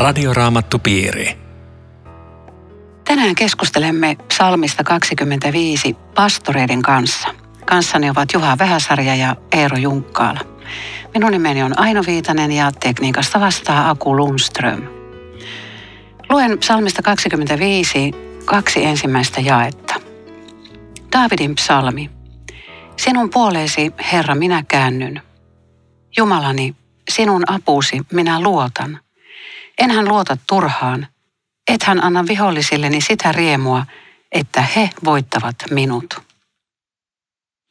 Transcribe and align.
Radioraamattupiiri. 0.00 1.38
Tänään 3.04 3.34
keskustelemme 3.34 4.16
psalmista 4.28 4.84
25 4.84 5.96
pastoreiden 6.14 6.82
kanssa. 6.82 7.28
Kanssani 7.66 8.10
ovat 8.10 8.32
Juha 8.32 8.58
Vähäsarja 8.58 9.14
ja 9.14 9.36
Eero 9.52 9.76
Junkkaala. 9.76 10.40
Minun 11.14 11.32
nimeni 11.32 11.62
on 11.62 11.78
Aino 11.78 12.02
Viitanen 12.06 12.52
ja 12.52 12.72
tekniikasta 12.72 13.40
vastaa 13.40 13.90
Aku 13.90 14.16
Lundström. 14.16 14.82
Luen 16.30 16.58
psalmista 16.58 17.02
25 17.02 18.12
kaksi 18.44 18.84
ensimmäistä 18.84 19.40
jaetta. 19.40 19.94
Daavidin 21.12 21.54
psalmi. 21.54 22.10
Sinun 22.96 23.30
puoleesi, 23.30 23.92
Herra, 24.12 24.34
minä 24.34 24.64
käännyn. 24.68 25.22
Jumalani, 26.16 26.74
sinun 27.10 27.42
apuusi 27.46 28.00
minä 28.12 28.40
luotan. 28.40 29.00
Enhän 29.80 30.08
luota 30.08 30.36
turhaan. 30.48 31.06
Ethän 31.68 32.04
anna 32.04 32.26
vihollisilleni 32.28 33.00
sitä 33.00 33.32
riemua, 33.32 33.86
että 34.32 34.62
he 34.62 34.90
voittavat 35.04 35.56
minut. 35.70 36.14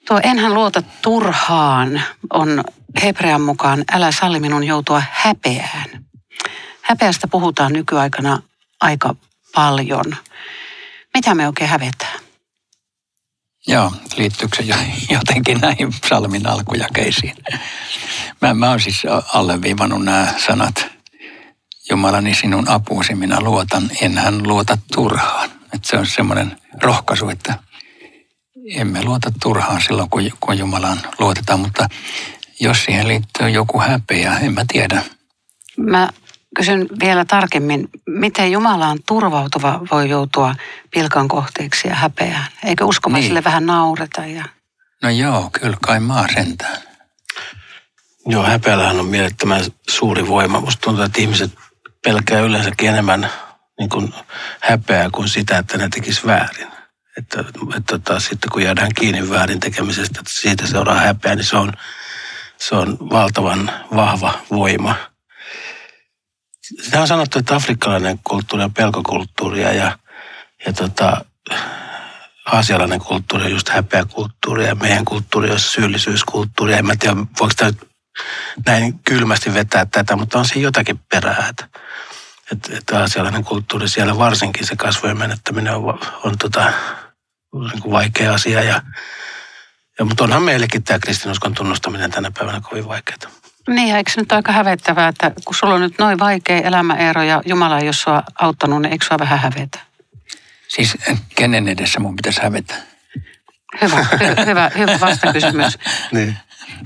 Tuo 0.08 0.20
enhän 0.24 0.54
luota 0.54 0.84
turhaan 1.02 2.02
on 2.34 2.64
Hebrean 3.04 3.42
mukaan 3.42 3.84
älä 3.92 4.12
salli 4.12 4.40
minun 4.40 4.64
joutua 4.64 5.04
häpeään. 5.12 6.06
Häpeästä 6.82 7.28
puhutaan 7.28 7.74
nykyaikana 7.74 8.42
aika 8.82 9.16
paljon. 9.56 10.16
Mitä 11.14 11.36
me 11.36 11.48
oikein 11.48 11.70
hävetään? 11.70 12.20
Joo, 13.68 13.92
liittyykö 14.18 14.56
se 14.56 14.64
jotenkin 15.10 15.60
näihin 15.62 15.90
psalmin 16.02 16.48
alkujakeisiin? 16.48 17.36
Mä, 18.42 18.54
mä 18.54 18.70
oon 18.70 18.80
siis 18.80 19.04
alleviivannut 19.34 20.04
nämä 20.06 20.34
sanat. 20.38 20.99
Jumalani 21.90 22.36
sinun 22.36 22.70
apuusi 22.70 23.16
minä 23.16 23.42
luotan, 23.42 23.84
enhän 24.02 24.48
luota 24.48 24.78
turhaan. 24.96 25.50
Että 25.50 25.90
se 25.90 25.98
on 25.98 26.06
semmoinen 26.06 26.58
rohkaisu, 26.82 27.30
että 27.30 27.54
emme 28.76 29.04
luota 29.04 29.32
turhaan 29.44 29.82
silloin, 29.82 30.10
kun, 30.10 30.32
kun 30.40 30.58
Jumalaan 30.58 31.00
luotetaan, 31.20 31.60
mutta 31.60 31.90
jos 32.60 32.84
siihen 32.84 33.08
liittyy 33.08 33.50
joku 33.50 33.80
häpeä, 33.80 34.38
en 34.38 34.54
mä 34.54 34.66
tiedä. 34.68 35.04
Mä 35.78 36.10
kysyn 36.56 36.88
vielä 37.00 37.26
tarkemmin, 37.26 37.90
miten 38.08 38.52
Jumalaan 38.52 39.00
turvautuva 39.08 39.82
voi 39.92 40.10
joutua 40.10 40.56
pilkan 40.92 41.28
kohteeksi 41.28 41.88
ja 41.88 41.96
häpeään? 41.96 42.46
Eikö 42.64 42.86
uskomaisille 42.86 43.40
niin. 43.40 43.44
vähän 43.44 43.66
naureta? 43.66 44.26
Ja... 44.26 44.46
No 45.04 45.10
joo, 45.10 45.50
kyllä 45.62 45.78
kai 45.82 46.00
maa 46.00 46.28
sentään. 46.34 46.78
Joo, 48.26 48.44
häpeällähän 48.44 49.00
on 49.00 49.06
mielettömän 49.06 49.62
suuri 49.90 50.28
voima. 50.28 50.60
Musta 50.60 50.82
tuntuu, 50.82 51.04
että 51.04 51.22
ihmiset 51.22 51.52
pelkää 52.04 52.40
yleensäkin 52.40 52.90
enemmän 52.90 53.30
niin 53.80 53.90
kuin 53.90 54.14
häpeää 54.60 55.10
kuin 55.12 55.30
sitä, 55.30 55.58
että 55.58 55.78
ne 55.78 55.90
tekis 55.90 56.26
väärin. 56.26 56.68
Että, 57.18 57.44
että 57.78 58.00
taas 58.00 58.26
sitten 58.26 58.52
kun 58.52 58.64
jäädään 58.64 58.94
kiinni 58.94 59.30
väärin 59.30 59.60
tekemisestä, 59.60 60.20
että 60.20 60.32
siitä 60.34 60.68
seuraa 60.68 61.00
häpeä, 61.00 61.36
niin 61.36 61.46
se 61.46 61.58
on, 61.58 61.74
se 62.58 62.76
on 62.76 62.98
valtavan 63.10 63.72
vahva 63.96 64.40
voima. 64.52 64.96
Sitä 66.82 67.02
on 67.02 67.08
sanottu, 67.08 67.40
että 67.40 67.56
afrikkalainen 67.56 68.20
kulttuuri 68.24 68.64
on 68.64 68.74
pelkokulttuuria 68.74 69.74
ja, 69.74 70.00
ja 70.66 70.74
tota, 70.74 71.26
aasialainen 72.46 73.00
kulttuuri 73.00 73.46
on 73.46 73.52
just 73.52 73.70
häpeäkulttuuria 73.70 74.76
meidän 74.76 75.06
kulttuuri 75.06 75.52
on 75.52 75.60
syyllisyyskulttuuria. 75.60 76.78
En 76.78 76.86
mä 76.86 76.96
tiedä, 76.96 77.16
voiko 77.16 77.54
tämä 77.58 77.72
näin 78.66 79.00
kylmästi 79.00 79.54
vetää 79.54 79.86
tätä, 79.86 80.16
mutta 80.16 80.40
on 80.40 80.46
siinä 80.46 80.64
jotakin 80.64 81.00
perää. 81.12 81.48
Että, 81.50 81.66
että, 82.52 82.78
että 82.78 83.00
aasialainen 83.00 83.44
kulttuuri 83.44 83.90
siellä 83.90 84.18
varsinkin 84.18 84.68
se 84.68 84.76
kasvojen 84.76 85.18
menettäminen 85.18 85.76
on, 85.76 86.00
on 86.24 86.38
tota, 86.38 86.74
niin 87.54 87.82
kuin 87.82 87.92
vaikea 87.92 88.34
asia. 88.34 88.64
Ja, 88.64 88.82
ja, 90.00 90.06
mutta 90.06 90.24
onhan 90.24 90.44
meillekin 90.44 90.84
tämä 90.84 91.00
kristinuskon 91.00 91.54
tunnustaminen 91.54 92.12
tänä 92.12 92.32
päivänä 92.32 92.62
kovin 92.62 92.88
vaikeaa. 92.88 93.20
Niin, 93.70 93.96
eikö 93.96 94.12
se 94.12 94.22
nyt 94.22 94.32
aika 94.32 94.52
hävettävää, 94.52 95.08
että 95.08 95.32
kun 95.46 95.56
sulla 95.56 95.74
on 95.74 95.82
nyt 95.82 95.98
noin 96.00 96.20
vaikea 96.20 96.62
elämäero 96.62 97.24
ja 97.24 97.42
Jumala 97.46 97.80
ei 97.80 97.88
ole 97.88 97.94
sua 97.94 98.24
auttanut, 98.40 98.82
niin 98.82 98.92
eikö 98.92 99.06
sua 99.06 99.20
vähän 99.20 99.40
hävetä? 99.40 99.80
Siis 100.68 100.98
kenen 101.36 101.68
edessä 101.68 102.00
mun 102.00 102.16
pitäisi 102.16 102.42
hävetä? 102.42 102.76
Hyvä, 103.82 104.06
hy, 104.20 104.46
hyvä, 104.46 104.72
hyvä 104.78 105.00
vastakysymys. 105.00 105.78
niin. 106.12 106.38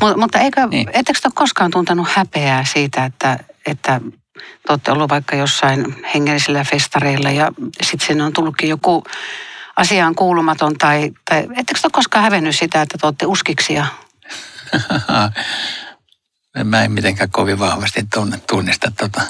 Mut, 0.01 0.17
mutta 0.17 0.39
eikö, 0.39 0.67
niin. 0.67 0.89
ettekö 0.93 1.19
te 1.21 1.27
ole 1.27 1.33
koskaan 1.35 1.71
tuntenut 1.71 2.07
häpeää 2.09 2.65
siitä, 2.65 3.05
että, 3.05 3.39
että 3.65 4.01
te 4.33 4.73
olette 4.73 4.91
ollut 4.91 5.09
vaikka 5.09 5.35
jossain 5.35 6.05
hengellisillä 6.13 6.63
festareilla 6.63 7.31
ja 7.31 7.51
sitten 7.81 8.07
sinne 8.07 8.23
on 8.23 8.33
tullutkin 8.33 8.69
joku 8.69 9.03
asiaan 9.75 10.15
kuulumaton 10.15 10.77
tai, 10.77 11.11
tai 11.29 11.39
ettekö 11.39 11.79
te 11.79 11.87
ole 11.87 11.91
koskaan 11.91 12.23
hävennyt 12.23 12.55
sitä, 12.55 12.81
että 12.81 12.97
te 12.97 13.07
olette 13.07 13.25
uskiksia? 13.25 13.85
Mä 16.63 16.83
en 16.83 16.91
mitenkään 16.91 17.31
kovin 17.31 17.59
vahvasti 17.59 18.01
tunne, 18.13 18.39
tunnista 18.49 18.91
tota. 18.97 19.21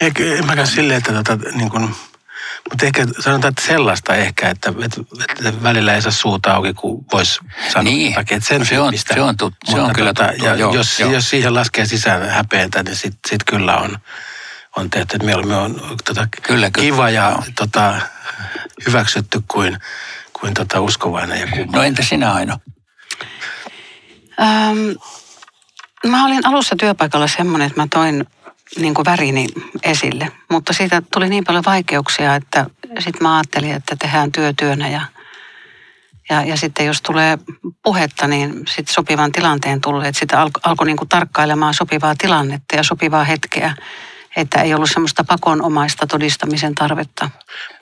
Eikö, 0.00 0.38
en 0.38 0.46
mäkään 0.46 0.66
silleen, 0.66 0.98
että 0.98 1.12
tota, 1.12 1.38
niin 1.52 1.70
kun, 1.70 1.94
mutta 2.70 2.86
ehkä 2.86 3.06
sanotaan, 3.20 3.50
että 3.50 3.66
sellaista 3.66 4.14
ehkä, 4.14 4.48
että, 4.48 4.72
että, 4.84 5.62
välillä 5.62 5.94
ei 5.94 6.02
saa 6.02 6.12
suuta 6.12 6.54
auki, 6.54 6.74
kun 6.74 7.04
voisi 7.12 7.40
sanoa 7.72 7.82
niin. 7.82 8.12
jotakin. 8.12 8.36
Että 8.36 8.48
sen 8.48 8.66
se 8.66 8.80
on, 8.80 8.92
se 8.96 9.20
on, 9.20 9.36
tut, 9.36 9.54
se 9.64 9.80
on 9.80 9.92
kyllä 9.92 10.14
tota, 10.14 10.28
tuttu, 10.28 10.44
ja 10.44 10.54
joo, 10.54 10.74
jos, 10.74 11.00
joo. 11.00 11.12
jos 11.12 11.30
siihen 11.30 11.54
laskee 11.54 11.86
sisään 11.86 12.28
häpeätä, 12.28 12.82
niin 12.82 12.96
sitten 12.96 13.30
sit 13.30 13.44
kyllä 13.44 13.76
on, 13.76 13.98
on 14.76 14.90
tehty, 14.90 15.16
että 15.16 15.26
mieluummin 15.26 15.56
on 15.56 15.74
tota, 16.04 16.28
Kyllä, 16.42 16.70
kyllä. 16.70 16.70
kiva 16.70 17.10
ja 17.10 17.30
Joo. 17.30 17.42
tota, 17.56 18.00
hyväksytty 18.86 19.42
kuin, 19.48 19.78
kuin 20.40 20.54
tota, 20.54 20.80
uskovainen 20.80 21.40
ja 21.40 21.46
kumma. 21.46 21.76
No 21.76 21.82
entä 21.82 22.02
sinä 22.02 22.32
Aino? 22.32 22.58
Ähm, 24.40 24.78
mä 26.06 26.26
olin 26.26 26.46
alussa 26.46 26.76
työpaikalla 26.78 27.26
semmoinen, 27.26 27.66
että 27.66 27.80
mä 27.80 27.86
toin 27.90 28.26
niin 28.78 28.94
kuin 28.94 29.04
värini 29.04 29.46
esille, 29.82 30.32
mutta 30.50 30.72
siitä 30.72 31.02
tuli 31.12 31.28
niin 31.28 31.44
paljon 31.44 31.64
vaikeuksia, 31.64 32.34
että 32.34 32.66
sitten 32.98 33.22
mä 33.22 33.36
ajattelin, 33.36 33.74
että 33.74 33.96
tehdään 33.96 34.32
työtyönä 34.32 34.88
ja, 34.88 35.00
ja, 36.30 36.42
ja 36.42 36.56
sitten 36.56 36.86
jos 36.86 37.02
tulee 37.02 37.38
puhetta, 37.82 38.26
niin 38.26 38.50
sitten 38.68 38.94
sopivan 38.94 39.32
tilanteen 39.32 39.80
tulee, 39.80 40.08
että 40.08 40.18
sitä 40.18 40.40
alkoi 40.40 40.60
alko 40.64 40.84
niin 40.84 40.96
kuin 40.96 41.08
tarkkailemaan 41.08 41.74
sopivaa 41.74 42.14
tilannetta 42.18 42.76
ja 42.76 42.82
sopivaa 42.82 43.24
hetkeä, 43.24 43.76
että 44.36 44.62
ei 44.62 44.74
ollut 44.74 44.90
semmoista 44.90 45.24
pakonomaista 45.24 46.06
todistamisen 46.06 46.74
tarvetta. 46.74 47.30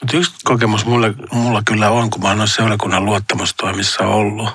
Mutta 0.00 0.16
yksi 0.16 0.32
kokemus 0.44 0.86
mulle, 0.86 1.14
mulla 1.32 1.62
kyllä 1.64 1.90
on, 1.90 2.10
kun 2.10 2.22
mä 2.22 2.28
oon 2.28 2.48
seurakunnan 2.48 3.04
luottamustoimissa 3.04 4.06
ollut, 4.06 4.48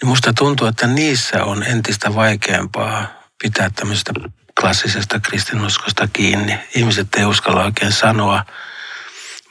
niin 0.00 0.08
musta 0.08 0.32
tuntuu, 0.32 0.66
että 0.66 0.86
niissä 0.86 1.44
on 1.44 1.62
entistä 1.62 2.14
vaikeampaa 2.14 3.06
pitää 3.42 3.70
tämmöisestä 3.70 4.12
klassisesta 4.60 5.20
kristinuskosta 5.20 6.08
kiinni. 6.12 6.58
Ihmiset 6.74 7.08
ei 7.14 7.24
uskalla 7.24 7.64
oikein 7.64 7.92
sanoa. 7.92 8.44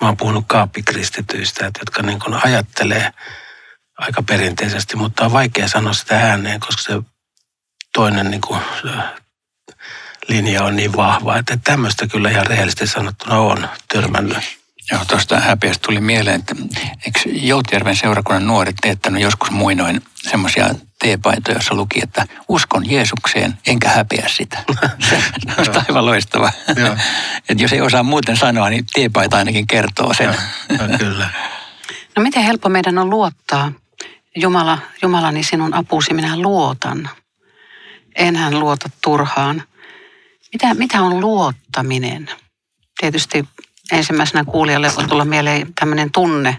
Mä 0.01 0.07
oon 0.07 0.17
puhunut 0.17 0.45
kaappikristityistä, 0.47 1.65
jotka 1.65 2.01
niin 2.01 2.19
kuin 2.19 2.45
ajattelee 2.45 3.13
aika 3.97 4.23
perinteisesti, 4.23 4.95
mutta 4.95 5.25
on 5.25 5.33
vaikea 5.33 5.67
sanoa 5.67 5.93
sitä 5.93 6.19
ääneen, 6.19 6.59
koska 6.59 6.81
se 6.81 7.01
toinen 7.93 8.31
niin 8.31 8.41
kuin, 8.41 8.61
linja 10.27 10.63
on 10.63 10.75
niin 10.75 10.95
vahva, 10.95 11.37
että 11.37 11.57
tämmöistä 11.63 12.07
kyllä 12.07 12.29
ihan 12.29 12.45
rehellisesti 12.45 12.87
sanottuna 12.87 13.37
on 13.37 13.69
törmännyt. 13.93 14.62
Joo, 14.91 15.05
tuosta 15.05 15.39
häpeästä 15.39 15.85
tuli 15.85 16.01
mieleen, 16.01 16.39
että 16.39 16.55
eikö 17.05 17.19
Joutjärven 17.25 17.95
seurakunnan 17.95 18.47
nuoret 18.47 18.75
teettänyt 18.81 19.21
joskus 19.21 19.51
muinoin 19.51 20.01
semmoisia 20.15 20.75
teepaitoja, 20.99 21.57
jossa 21.57 21.75
luki, 21.75 21.99
että 22.03 22.27
uskon 22.47 22.89
Jeesukseen, 22.89 23.57
enkä 23.67 23.89
häpeä 23.89 24.27
sitä. 24.27 24.63
Se 25.09 25.21
on 25.57 25.83
aivan 25.89 26.05
loistava. 26.05 26.51
Että 27.49 27.63
jos 27.63 27.73
ei 27.73 27.81
osaa 27.81 28.03
muuten 28.03 28.37
sanoa, 28.37 28.69
niin 28.69 28.85
teepaita 28.93 29.37
ainakin 29.37 29.67
kertoo 29.67 30.13
sen. 30.13 30.25
Ja, 30.69 30.97
kyllä. 30.97 31.29
No 32.15 32.23
miten 32.23 32.43
helppo 32.43 32.69
meidän 32.69 32.97
on 32.97 33.09
luottaa? 33.09 33.71
Jumala, 34.35 34.77
Jumalani 35.01 35.43
sinun 35.43 35.73
apuusi 35.73 36.13
minä 36.13 36.37
luotan. 36.37 37.09
Enhän 38.15 38.59
luota 38.59 38.89
turhaan. 39.03 39.63
Mitä, 40.53 40.73
mitä 40.73 41.01
on 41.01 41.19
luottaminen? 41.19 42.29
Tietysti 42.99 43.45
ensimmäisenä 43.91 44.43
kuulijalle 44.43 44.91
voi 44.95 45.07
tulla 45.07 45.25
mieleen 45.25 45.73
tämmöinen 45.79 46.11
tunne, 46.11 46.57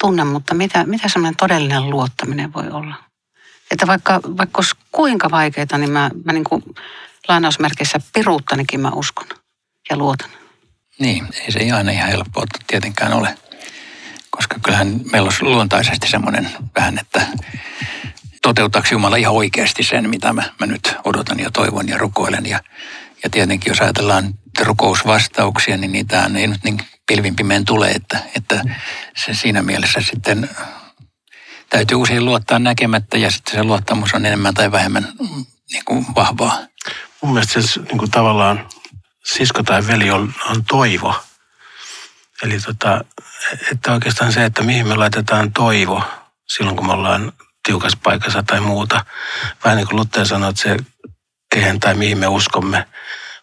tunne 0.00 0.24
mutta 0.24 0.54
mitä, 0.54 0.84
mitä 0.84 1.08
semmoinen 1.08 1.36
todellinen 1.36 1.90
luottaminen 1.90 2.52
voi 2.52 2.68
olla? 2.70 2.94
Että 3.70 3.86
vaikka, 3.86 4.20
vaikka 4.36 4.58
olisi 4.58 4.74
kuinka 4.92 5.30
vaikeaa, 5.30 5.78
niin 5.78 5.90
mä, 5.90 6.10
mä 6.24 6.32
niin 6.32 6.44
kuin 6.44 6.62
lainausmerkeissä 7.28 8.00
piruuttanikin 8.12 8.80
mä 8.80 8.90
uskon 8.90 9.26
ja 9.90 9.96
luotan. 9.96 10.30
Niin, 10.98 11.28
ei 11.44 11.52
se 11.52 11.72
aina 11.72 11.92
ihan 11.92 12.08
helppoa 12.08 12.44
tietenkään 12.66 13.12
ole. 13.12 13.38
Koska 14.30 14.56
kyllähän 14.62 15.00
meillä 15.12 15.30
on 15.42 15.50
luontaisesti 15.50 16.08
semmoinen 16.08 16.50
vähän, 16.76 16.98
että 16.98 17.26
toteuttaako 18.42 18.88
Jumala 18.92 19.16
ihan 19.16 19.34
oikeasti 19.34 19.82
sen, 19.82 20.10
mitä 20.10 20.32
mä, 20.32 20.42
mä 20.60 20.66
nyt 20.66 20.94
odotan 21.04 21.40
ja 21.40 21.50
toivon 21.50 21.88
ja 21.88 21.98
rukoilen. 21.98 22.46
Ja, 22.46 22.60
Ja 23.24 23.30
tietenkin 23.30 23.70
jos 23.70 23.80
ajatellaan 23.80 24.34
rukousvastauksia, 24.64 25.76
niin 25.76 25.92
niitä 25.92 26.30
ei 26.36 26.46
nyt 26.46 26.64
niin 26.64 26.78
pilvin 27.06 27.36
pimeän 27.36 27.64
tule, 27.64 27.90
että, 27.90 28.18
että 28.36 28.64
se 29.16 29.34
siinä 29.34 29.62
mielessä 29.62 30.00
sitten 30.00 30.50
täytyy 31.70 31.96
usein 31.96 32.24
luottaa 32.24 32.58
näkemättä 32.58 33.18
ja 33.18 33.30
sitten 33.30 33.54
se 33.54 33.62
luottamus 33.62 34.14
on 34.14 34.26
enemmän 34.26 34.54
tai 34.54 34.72
vähemmän 34.72 35.12
niin 35.72 35.84
kuin 35.84 36.06
vahvaa. 36.14 36.58
Mun 37.22 37.32
mielestä 37.32 37.62
se 37.62 37.80
niin 37.80 37.98
kuin 37.98 38.10
tavallaan 38.10 38.68
sisko 39.24 39.62
tai 39.62 39.86
veli 39.86 40.10
on, 40.10 40.34
on 40.50 40.64
toivo. 40.64 41.14
Eli 42.42 42.60
tota, 42.60 43.04
että 43.72 43.92
oikeastaan 43.92 44.32
se, 44.32 44.44
että 44.44 44.62
mihin 44.62 44.88
me 44.88 44.96
laitetaan 44.96 45.52
toivo 45.52 46.02
silloin, 46.46 46.76
kun 46.76 46.86
me 46.86 46.92
ollaan 46.92 47.32
tiukassa 47.66 47.98
paikassa 48.02 48.42
tai 48.42 48.60
muuta. 48.60 49.04
Vähän 49.64 49.76
niin 49.76 49.86
kuin 49.86 49.96
Luther 49.96 50.26
sanoi, 50.26 50.50
että 50.50 50.62
se 50.62 50.76
kehen 51.54 51.80
tai 51.80 51.94
mihin 51.94 52.18
me 52.18 52.26
uskomme 52.26 52.86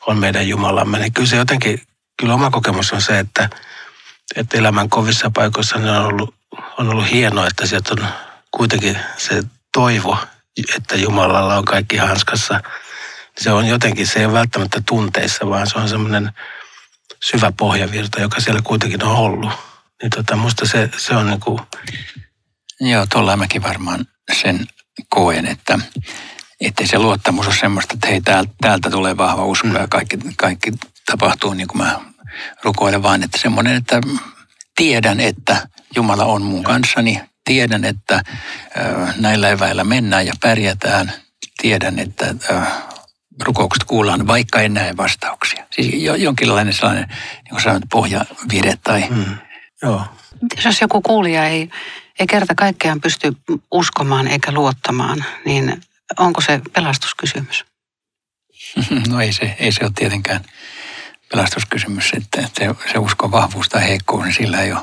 on 0.08 0.18
meidän 0.18 0.48
Jumalamme. 0.50 1.00
Niin 1.00 1.14
kyllä 1.14 1.30
se 1.30 1.36
jotenkin, 1.36 1.82
kyllä 2.20 2.34
oma 2.34 2.52
kokemus 2.52 2.94
on 2.94 3.02
se, 3.02 3.20
että, 3.20 3.50
että 4.36 4.58
elämän 4.58 4.90
kovissa 4.90 5.32
paikoissa 5.34 5.80
ne 5.80 5.92
on 5.92 6.06
ollut, 6.06 6.36
on 6.78 6.90
ollut 6.90 7.12
hienoa, 7.12 7.48
että 7.48 7.66
sieltä 7.66 7.90
on 7.92 8.08
kuitenkin 8.52 8.98
se 9.18 9.44
toivo, 9.74 10.18
että 10.76 10.96
Jumalalla 10.96 11.58
on 11.58 11.66
kaikki 11.66 11.98
hanskassa. 11.98 12.62
Se 13.38 13.52
on 13.52 13.68
jotenkin, 13.68 14.08
se 14.08 14.20
ei 14.20 14.26
ole 14.26 14.34
välttämättä 14.34 14.82
tunteissa, 14.86 15.50
vaan 15.50 15.68
se 15.68 15.80
on 15.80 15.90
semmoinen 15.90 16.32
syvä 17.24 17.52
pohjavirta, 17.52 18.22
joka 18.22 18.40
siellä 18.40 18.62
kuitenkin 18.64 19.04
on 19.04 19.16
ollut. 19.16 19.52
Niin 20.02 20.10
tota, 20.10 20.36
musta 20.36 20.68
se, 20.68 20.90
se 20.98 21.16
on 21.16 21.28
niin 21.28 21.40
kuin... 21.40 21.60
Joo, 22.80 23.06
tuolla 23.06 23.38
mäkin 23.38 23.64
varmaan 23.64 24.06
sen 24.42 24.68
koen, 25.10 25.46
että 25.46 25.80
ettei 26.68 26.88
se 26.88 27.00
luottamus 27.00 27.48
ole 27.48 27.56
semmoista, 27.56 27.94
että 27.94 28.08
hei 28.08 28.22
täältä, 28.22 28.52
täältä 28.62 28.90
tulee 28.90 29.18
vahva 29.18 29.46
usko 29.46 29.68
ja 29.68 29.88
kaikki, 29.90 30.18
kaikki 30.38 30.72
tapahtuu 31.06 31.54
niin 31.54 31.68
kuin 31.68 31.78
mä 31.78 32.00
rukoilen, 32.64 33.04
vaan 33.04 33.24
että 33.24 33.38
semmoinen, 33.38 33.76
että 33.76 34.02
tiedän, 34.76 35.20
että 35.20 35.68
Jumala 35.96 36.26
on 36.26 36.42
mun 36.42 36.64
kanssani, 36.64 37.22
tiedän, 37.46 37.86
että 37.86 38.22
näillä 39.20 39.50
eväillä 39.50 39.84
mennään 39.84 40.26
ja 40.26 40.34
pärjätään, 40.42 41.12
tiedän, 41.62 42.00
että 42.00 42.36
rukoukset 43.44 43.84
kuullaan, 43.84 44.28
vaikka 44.28 44.62
en 44.62 44.74
näe 44.74 44.98
vastauksia. 44.98 45.66
Siis 45.72 46.04
jonkinlainen 46.18 46.74
sellainen, 46.74 47.08
niin 47.10 47.50
kuin 47.50 47.62
sanoit, 47.62 47.84
pohjavire 47.92 48.78
tai... 48.84 49.06
Mm. 49.10 49.26
Joo. 49.82 50.02
Jos 50.66 50.82
joku 50.82 51.02
kuulija 51.02 51.46
ei, 51.46 51.70
ei 52.20 52.28
kerta 52.28 52.56
kaikkiaan 52.56 53.02
pysty 53.02 53.38
uskomaan 53.72 54.28
eikä 54.28 54.52
luottamaan, 54.52 55.26
niin 55.46 55.82
onko 56.18 56.42
se 56.42 56.62
pelastuskysymys? 56.74 57.66
No 59.10 59.22
ei 59.22 59.34
se, 59.34 59.56
ei 59.60 59.72
se 59.72 59.84
ole 59.84 59.92
tietenkään 59.96 60.42
pelastuskysymys, 61.32 62.12
että 62.14 62.42
se, 62.42 62.76
se 62.92 63.00
uskon 63.00 63.32
vahvuus 63.32 63.70
tai 63.70 63.84
heikkous, 63.84 64.24
niin 64.24 64.34
sillä 64.34 64.62
ei 64.62 64.74
ole 64.74 64.82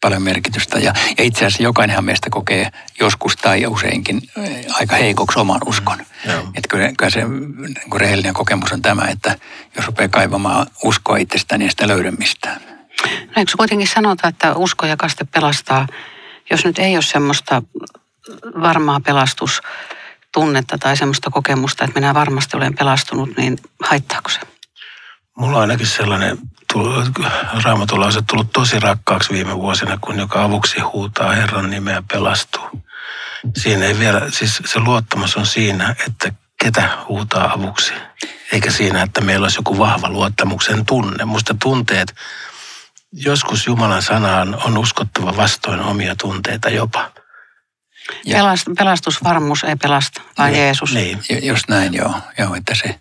paljon 0.00 0.22
merkitystä. 0.22 0.78
Ja, 0.78 0.92
ja 1.18 1.24
itse 1.24 1.38
asiassa 1.38 1.62
jokainenhan 1.62 2.04
meistä 2.04 2.30
kokee 2.30 2.70
joskus 3.00 3.36
tai 3.36 3.66
useinkin 3.66 4.22
eh, 4.36 4.66
aika 4.70 4.96
heikoksi 4.96 5.38
oman 5.38 5.60
uskon. 5.66 5.98
Mm, 5.98 6.32
että 6.32 6.68
kyllä, 6.68 6.92
kyllä 6.98 7.10
se 7.10 7.24
niin 7.24 7.90
kuin 7.90 8.00
rehellinen 8.00 8.34
kokemus 8.34 8.72
on 8.72 8.82
tämä, 8.82 9.04
että 9.08 9.38
jos 9.76 9.86
rupeaa 9.86 10.08
kaivamaan 10.08 10.66
uskoa 10.84 11.16
itsestään, 11.16 11.58
niin 11.58 11.70
sitä 11.70 11.88
löydä 11.88 12.10
mistään. 12.10 12.60
No 13.04 13.32
eikö 13.36 13.52
kuitenkin 13.56 13.88
sanota, 13.88 14.28
että 14.28 14.54
usko 14.54 14.86
ja 14.86 14.96
kaste 14.96 15.24
pelastaa, 15.24 15.86
jos 16.50 16.64
nyt 16.64 16.78
ei 16.78 16.96
ole 16.96 17.02
semmoista 17.02 17.62
varmaa 18.62 19.00
pelastustunnetta 20.34 20.78
tai 20.78 20.96
semmoista 20.96 21.30
kokemusta, 21.30 21.84
että 21.84 22.00
minä 22.00 22.14
varmasti 22.14 22.56
olen 22.56 22.74
pelastunut, 22.74 23.36
niin 23.36 23.58
haittaako 23.82 24.28
se? 24.28 24.40
Mulla 25.36 25.56
on 25.56 25.60
ainakin 25.60 25.86
sellainen 25.86 26.38
se 28.10 28.22
tullut 28.26 28.52
tosi 28.52 28.80
rakkaaksi 28.80 29.32
viime 29.32 29.56
vuosina, 29.56 29.98
kun 30.00 30.18
joka 30.18 30.44
avuksi 30.44 30.80
huutaa 30.80 31.32
Herran 31.32 31.70
nimeä 31.70 32.02
pelastuu. 32.12 32.82
Siinä 33.56 33.86
ei 33.86 33.98
vielä, 33.98 34.30
siis 34.30 34.62
se 34.66 34.80
luottamus 34.80 35.36
on 35.36 35.46
siinä, 35.46 35.94
että 36.06 36.32
ketä 36.64 36.88
huutaa 37.08 37.52
avuksi. 37.52 37.92
Eikä 38.52 38.70
siinä, 38.70 39.02
että 39.02 39.20
meillä 39.20 39.44
olisi 39.44 39.58
joku 39.58 39.78
vahva 39.78 40.08
luottamuksen 40.08 40.86
tunne. 40.86 41.24
Musta 41.24 41.54
tunteet, 41.62 42.14
joskus 43.12 43.66
Jumalan 43.66 44.02
sanaan 44.02 44.56
on 44.64 44.78
uskottava 44.78 45.36
vastoin 45.36 45.80
omia 45.80 46.16
tunteita 46.16 46.68
jopa. 46.68 47.10
Ja. 48.24 48.36
Pelast, 48.36 48.66
pelastusvarmuus 48.78 49.64
ei 49.64 49.76
pelasta, 49.76 50.22
vai 50.38 50.50
niin, 50.50 50.62
Jeesus? 50.62 50.94
Niin, 50.94 51.18
just 51.42 51.68
näin 51.68 51.94
joo. 51.94 52.14
joo 52.38 52.54
että 52.54 52.74
se, 52.74 53.00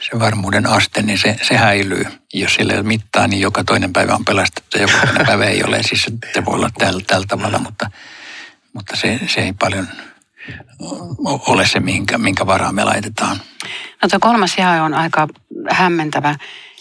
se 0.00 0.18
varmuuden 0.18 0.66
aste, 0.66 1.02
niin 1.02 1.18
se, 1.18 1.36
se 1.42 1.56
häilyy. 1.56 2.06
Jos 2.34 2.54
sillä 2.54 2.72
ei 2.72 2.78
ole 2.78 2.86
mittaa, 2.86 3.26
niin 3.26 3.40
joka 3.40 3.64
toinen 3.64 3.92
päivä 3.92 4.14
on 4.14 4.24
pelastettu 4.24 4.78
ja 4.78 4.82
joka 4.82 5.06
toinen 5.06 5.26
päivä 5.30 5.44
ei 5.44 5.64
ole. 5.64 5.82
Siis 5.82 6.06
se 6.34 6.44
voi 6.44 6.54
olla 6.54 6.70
tällä, 6.78 7.02
tällä 7.06 7.26
tavalla, 7.28 7.58
mutta, 7.58 7.90
mutta 8.72 8.96
se, 8.96 9.20
se 9.26 9.40
ei 9.40 9.52
paljon 9.52 9.88
ole 11.28 11.66
se, 11.66 11.80
minkä, 11.80 12.18
minkä 12.18 12.46
varaan 12.46 12.74
me 12.74 12.84
laitetaan. 12.84 13.40
No 14.02 14.08
tuo 14.08 14.18
kolmas 14.20 14.58
jae 14.58 14.80
on 14.80 14.94
aika 14.94 15.28
hämmentävä. 15.70 16.34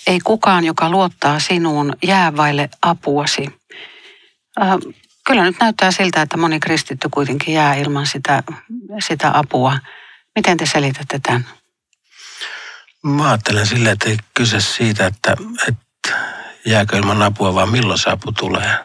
Ei 0.07 0.19
kukaan, 0.19 0.63
joka 0.63 0.89
luottaa 0.89 1.39
sinuun, 1.39 1.95
jää 2.03 2.37
vaille 2.37 2.69
apuasi. 2.81 3.47
Äh, 4.61 4.69
kyllä 5.25 5.43
nyt 5.43 5.55
näyttää 5.59 5.91
siltä, 5.91 6.21
että 6.21 6.37
moni 6.37 6.59
kristitty 6.59 7.09
kuitenkin 7.09 7.53
jää 7.53 7.75
ilman 7.75 8.07
sitä, 8.07 8.43
sitä 9.07 9.31
apua. 9.33 9.79
Miten 10.35 10.57
te 10.57 10.65
selitätte 10.65 11.19
tämän? 11.23 11.47
Mä 13.03 13.27
ajattelen 13.27 13.67
silleen, 13.67 13.93
että 13.93 14.09
ei 14.09 14.17
kyse 14.33 14.61
siitä, 14.61 15.05
että, 15.05 15.35
että 15.67 16.19
jääkö 16.65 16.97
ilman 16.97 17.21
apua, 17.21 17.55
vaan 17.55 17.69
milloin 17.69 17.99
se 17.99 18.09
apu 18.09 18.31
tulee. 18.31 18.77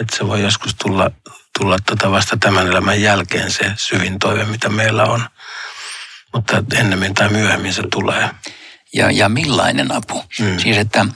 Että 0.00 0.16
se 0.16 0.26
voi 0.26 0.42
joskus 0.42 0.74
tulla, 0.74 1.10
tulla 1.58 1.76
tota 1.86 2.10
vasta 2.10 2.36
tämän 2.36 2.66
elämän 2.66 3.02
jälkeen 3.02 3.50
se 3.50 3.72
syvin 3.76 4.18
toive, 4.18 4.44
mitä 4.44 4.68
meillä 4.68 5.04
on. 5.04 5.28
Mutta 6.34 6.64
ennemmin 6.74 7.14
tai 7.14 7.28
myöhemmin 7.28 7.72
se 7.72 7.82
tulee. 7.90 8.30
Ja, 8.94 9.10
ja 9.10 9.28
millainen 9.28 9.92
apu? 9.92 10.24
Mm. 10.40 10.58
Siis 10.58 10.76
että 10.76 11.06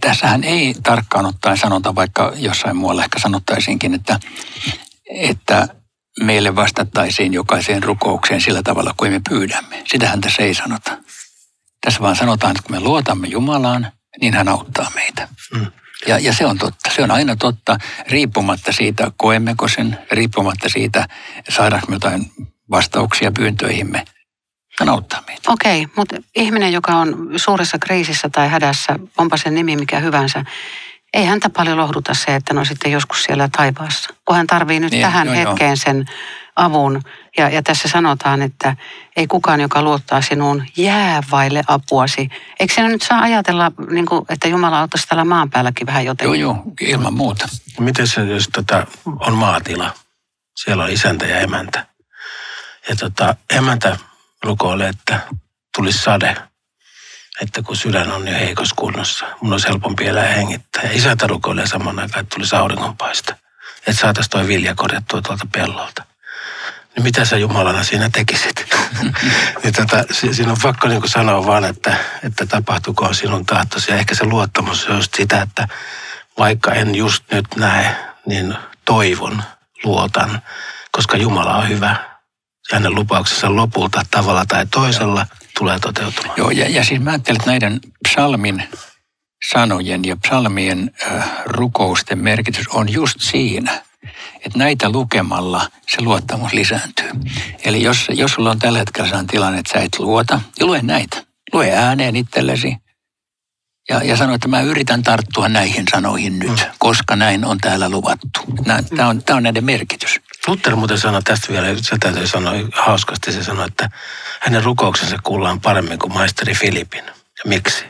tässähän 0.00 0.44
ei 0.44 0.74
tarkkaan 0.82 1.26
ottaen 1.26 1.56
sanota, 1.56 1.94
vaikka 1.94 2.32
jossain 2.36 2.76
muualla 2.76 3.04
ehkä 3.04 3.18
sanottaisiinkin, 3.18 3.94
että, 3.94 4.20
että 5.10 5.68
meille 6.20 6.56
vastattaisiin 6.56 7.32
jokaiseen 7.32 7.82
rukoukseen 7.82 8.40
sillä 8.40 8.62
tavalla 8.62 8.94
kuin 8.96 9.12
me 9.12 9.20
pyydämme. 9.28 9.82
Sitähän 9.86 10.20
tässä 10.20 10.42
ei 10.42 10.54
sanota. 10.54 10.98
Tässä 11.84 12.00
vaan 12.00 12.16
sanotaan, 12.16 12.50
että 12.50 12.62
kun 12.62 12.76
me 12.76 12.80
luotamme 12.80 13.28
Jumalaan, 13.28 13.92
niin 14.20 14.34
hän 14.34 14.48
auttaa 14.48 14.90
meitä. 14.94 15.28
Mm. 15.54 15.66
Ja, 16.06 16.18
ja 16.18 16.32
se 16.32 16.46
on 16.46 16.58
totta. 16.58 16.90
Se 16.96 17.02
on 17.02 17.10
aina 17.10 17.36
totta, 17.36 17.78
riippumatta 18.08 18.72
siitä, 18.72 19.12
koemmeko 19.16 19.68
sen, 19.68 19.98
riippumatta 20.10 20.68
siitä, 20.68 21.08
saadaanko 21.48 21.86
me 21.88 21.96
jotain 21.96 22.32
vastauksia 22.70 23.32
pyyntöihimme. 23.32 24.04
Hän 24.78 24.88
auttaa 24.88 25.22
meitä. 25.26 25.52
Okei, 25.52 25.82
okay, 25.82 25.94
mutta 25.96 26.16
ihminen, 26.36 26.72
joka 26.72 26.94
on 26.94 27.30
suuressa 27.36 27.78
kriisissä 27.78 28.28
tai 28.28 28.48
hädässä, 28.48 28.98
onpa 29.18 29.36
sen 29.36 29.54
nimi 29.54 29.76
mikä 29.76 29.98
hyvänsä, 29.98 30.44
ei 31.12 31.24
häntä 31.24 31.50
paljon 31.50 31.78
lohduta 31.78 32.14
se, 32.14 32.34
että 32.34 32.54
no 32.54 32.64
sitten 32.64 32.92
joskus 32.92 33.22
siellä 33.22 33.48
taivaassa. 33.56 34.14
Kun 34.24 34.36
hän 34.36 34.46
tarvii 34.46 34.80
nyt 34.80 34.92
niin, 34.92 35.02
tähän 35.02 35.26
joo, 35.26 35.36
hetkeen 35.36 35.68
joo. 35.68 35.76
sen 35.76 36.06
avun. 36.56 37.02
Ja, 37.38 37.48
ja 37.48 37.62
tässä 37.62 37.88
sanotaan, 37.88 38.42
että 38.42 38.76
ei 39.16 39.26
kukaan, 39.26 39.60
joka 39.60 39.82
luottaa 39.82 40.22
sinuun, 40.22 40.64
jää 40.76 41.22
vaille 41.30 41.62
apuasi. 41.66 42.28
Eikö 42.60 42.74
sinä 42.74 42.88
nyt 42.88 43.02
saa 43.02 43.20
ajatella, 43.20 43.72
niin 43.90 44.06
kuin, 44.06 44.24
että 44.28 44.48
Jumala 44.48 44.80
auttaisi 44.80 45.06
täällä 45.06 45.24
maan 45.24 45.50
päälläkin 45.50 45.86
vähän 45.86 46.04
jotenkin? 46.04 46.40
Joo, 46.40 46.54
joo, 46.54 46.64
ilman 46.80 47.14
muuta. 47.14 47.48
Miten 47.80 48.06
se, 48.06 48.20
jos 48.24 48.48
tota, 48.52 48.86
on 49.20 49.34
maatila, 49.34 49.90
siellä 50.56 50.84
on 50.84 50.90
isäntä 50.90 51.26
ja 51.26 51.40
emäntä. 51.40 51.86
Ja 52.88 52.96
tota, 52.96 53.36
emäntä 53.50 53.96
rukoilee, 54.42 54.88
että 54.88 55.20
tulisi 55.76 55.98
sade. 55.98 56.36
Että 57.40 57.62
kun 57.62 57.76
sydän 57.76 58.12
on 58.12 58.28
jo 58.28 58.34
heikossa 58.34 58.74
kunnossa, 58.74 59.26
mun 59.40 59.52
olisi 59.52 59.68
helpompi 59.68 60.06
elää 60.06 60.32
hengittää. 60.32 60.82
Ja 60.82 60.92
isäntä 60.92 61.26
rukoilee 61.26 61.66
saman 61.66 61.98
aikaan, 61.98 62.20
että 62.20 62.34
tulisi 62.34 62.56
auringonpaista. 62.56 63.36
Että 63.78 64.00
saataisiin 64.00 64.30
tuo 64.30 64.46
vilja 64.46 64.74
korjattua 64.74 65.22
tuolta 65.22 65.46
pellolta 65.52 66.04
niin 66.96 67.02
mitä 67.02 67.24
sä 67.24 67.36
Jumalana 67.36 67.84
siinä 67.84 68.10
tekisit? 68.12 68.64
niin 69.62 69.74
tota, 69.76 70.04
siinä 70.32 70.52
on 70.52 70.58
pakko 70.62 70.88
niin 70.88 71.08
sanoa 71.08 71.46
vaan, 71.46 71.64
että, 71.64 71.96
että 72.22 72.46
tapahtukoon 72.46 73.14
sinun 73.14 73.46
tahtosi. 73.46 73.90
Ja 73.90 73.96
ehkä 73.96 74.14
se 74.14 74.24
luottamus 74.24 74.86
on 74.86 74.96
just 74.96 75.14
sitä, 75.14 75.42
että 75.42 75.68
vaikka 76.38 76.72
en 76.72 76.94
just 76.94 77.24
nyt 77.32 77.46
näe, 77.56 77.96
niin 78.26 78.56
toivon, 78.84 79.42
luotan, 79.84 80.42
koska 80.92 81.16
Jumala 81.16 81.56
on 81.56 81.68
hyvä. 81.68 82.11
Hänen 82.72 82.94
lupauksensa 82.94 83.56
lopulta 83.56 84.02
tavalla 84.10 84.46
tai 84.46 84.66
toisella 84.66 85.26
tulee 85.58 85.78
toteutumaan. 85.78 86.34
Joo, 86.36 86.50
ja, 86.50 86.68
ja 86.68 86.84
siis 86.84 87.00
mä 87.00 87.10
ajattelen, 87.10 87.36
että 87.36 87.50
näiden 87.50 87.80
psalmin 88.08 88.62
sanojen 89.50 90.04
ja 90.04 90.16
psalmien 90.16 90.90
äh, 91.06 91.30
rukousten 91.44 92.18
merkitys 92.18 92.68
on 92.68 92.92
just 92.92 93.16
siinä– 93.20 93.82
että 94.44 94.58
näitä 94.58 94.90
lukemalla 94.90 95.68
se 95.88 96.02
luottamus 96.02 96.52
lisääntyy. 96.52 97.10
Eli 97.64 97.82
jos, 97.82 98.06
jos 98.08 98.32
sulla 98.32 98.50
on 98.50 98.58
tällä 98.58 98.78
hetkellä 98.78 99.08
sellainen 99.08 99.30
tilanne, 99.30 99.58
että 99.58 99.72
sä 99.72 99.84
et 99.84 99.98
luota, 99.98 100.40
ja 100.60 100.66
lue 100.66 100.82
näitä. 100.82 101.24
Lue 101.52 101.72
ääneen 101.72 102.16
itsellesi 102.16 102.76
ja, 103.88 104.02
ja 104.02 104.16
sano, 104.16 104.34
että 104.34 104.48
mä 104.48 104.60
yritän 104.60 105.02
tarttua 105.02 105.48
näihin 105.48 105.84
sanoihin 105.90 106.38
nyt, 106.38 106.50
mm. 106.50 106.72
koska 106.78 107.16
näin 107.16 107.44
on 107.44 107.58
täällä 107.58 107.88
luvattu. 107.88 108.40
Tämä 108.96 109.08
on, 109.08 109.22
on 109.30 109.42
näiden 109.42 109.64
merkitys. 109.64 110.20
Luther 110.46 110.76
muuten 110.76 110.98
sanoi 110.98 111.22
tästä 111.22 111.52
vielä, 111.52 111.66
se 111.76 111.96
täytyy 112.00 112.26
sanoa 112.26 112.52
hauskasti, 112.72 113.32
se 113.32 113.44
sanoi, 113.44 113.66
että 113.66 113.90
hänen 114.40 114.64
rukouksensa 114.64 115.16
kuullaan 115.22 115.60
paremmin 115.60 115.98
kuin 115.98 116.12
maisteri 116.12 116.54
Filipin. 116.54 117.04
Ja 117.06 117.44
miksi? 117.44 117.84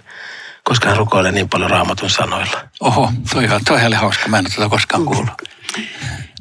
Koska 0.64 0.88
hän 0.88 0.98
rukoilee 0.98 1.32
niin 1.32 1.48
paljon 1.48 1.70
raamatun 1.70 2.10
sanoilla. 2.10 2.60
Oho, 2.80 3.12
toi, 3.32 3.48
toi 3.64 3.86
oli 3.86 3.94
hauska, 3.94 4.28
mä 4.28 4.38
en 4.38 4.46
ole 4.46 4.54
tätä 4.54 4.68
koskaan 4.68 5.04
kuullut. 5.04 5.42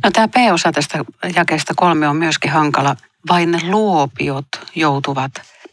No 0.04 0.12
tämä 0.14 0.28
P-osa 0.28 0.72
tästä 0.72 1.04
jakeesta 1.36 1.74
kolme 1.76 2.08
on 2.08 2.16
myöskin 2.16 2.52
hankala. 2.52 2.96
Vain 3.30 3.52
ne 3.52 3.60
luopiot 3.64 4.48
joutuvat 4.76 5.32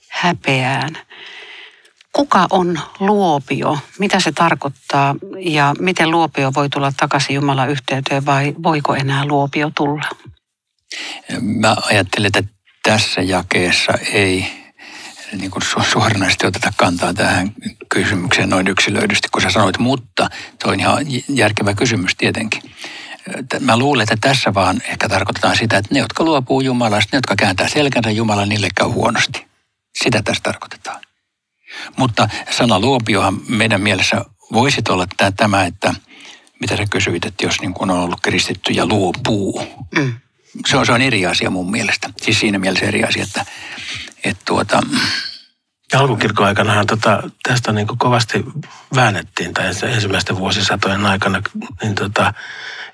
häpeään. 0.08 0.98
Kuka 2.12 2.46
on 2.50 2.80
luopio? 3.00 3.78
Mitä 3.98 4.20
se 4.20 4.32
tarkoittaa 4.32 5.14
ja 5.38 5.74
miten 5.78 6.10
luopio 6.10 6.52
voi 6.54 6.68
tulla 6.68 6.92
takaisin 6.96 7.34
Jumalan 7.34 7.70
yhteyteen 7.70 8.26
vai 8.26 8.54
voiko 8.62 8.94
enää 8.94 9.24
luopio 9.24 9.70
tulla? 9.76 10.04
Mä 11.40 11.76
ajattelen, 11.82 12.26
että 12.26 12.42
tässä 12.82 13.20
jakeessa 13.22 13.92
ei 14.12 14.46
niin 15.32 15.50
kuin 15.50 15.62
suoranaisesti 15.92 16.46
oteta 16.46 16.72
kantaa 16.76 17.14
tähän 17.14 17.52
kysymykseen 17.88 18.48
noin 18.48 18.68
yksilöidysti, 18.68 19.28
kun 19.32 19.42
sä 19.42 19.50
sanoit, 19.50 19.78
mutta 19.78 20.30
toi 20.62 20.72
on 20.72 20.80
ihan 20.80 21.06
järkevä 21.28 21.74
kysymys 21.74 22.16
tietenkin. 22.18 22.62
Mä 23.60 23.76
luulen, 23.76 24.02
että 24.02 24.28
tässä 24.28 24.54
vaan 24.54 24.82
ehkä 24.88 25.08
tarkoitetaan 25.08 25.56
sitä, 25.56 25.76
että 25.76 25.94
ne, 25.94 26.00
jotka 26.00 26.24
luopuu 26.24 26.60
Jumalasta, 26.60 27.08
ne, 27.12 27.16
jotka 27.16 27.34
kääntää 27.38 27.68
selkänsä 27.68 28.10
Jumala, 28.10 28.46
niille 28.46 28.68
käy 28.74 28.86
huonosti. 28.86 29.46
Sitä 30.02 30.22
tässä 30.22 30.42
tarkoitetaan. 30.42 31.00
Mutta 31.96 32.28
sana 32.50 32.80
luopiohan 32.80 33.40
meidän 33.48 33.80
mielessä 33.80 34.24
voisi 34.52 34.80
olla 34.88 35.06
tämä, 35.36 35.64
että 35.64 35.94
mitä 36.60 36.76
sä 36.76 36.84
kysyit, 36.90 37.24
että 37.24 37.44
jos 37.44 37.60
niin 37.60 37.74
kuin 37.74 37.90
on 37.90 37.98
ollut 37.98 38.20
kristitty 38.20 38.72
ja 38.72 38.86
luopuu. 38.86 39.62
Mm. 39.98 40.14
Se, 40.66 40.76
on, 40.76 40.86
se 40.86 40.92
on 40.92 41.02
eri 41.02 41.26
asia 41.26 41.50
mun 41.50 41.70
mielestä. 41.70 42.10
Siis 42.22 42.40
siinä 42.40 42.58
mielessä 42.58 42.86
eri 42.86 43.04
asia, 43.04 43.22
että, 43.22 43.46
että 44.24 44.42
tuota, 44.44 44.80
Alkukirkon 45.94 46.46
aikanahan 46.46 46.86
tota, 46.86 47.22
tästä 47.42 47.72
niin 47.72 47.86
kuin 47.86 47.98
kovasti 47.98 48.44
väännettiin, 48.94 49.54
tai 49.54 49.66
ensimmäisten 49.66 50.38
vuosisatojen 50.38 51.06
aikana, 51.06 51.42
niin 51.82 51.94
tota, 51.94 52.34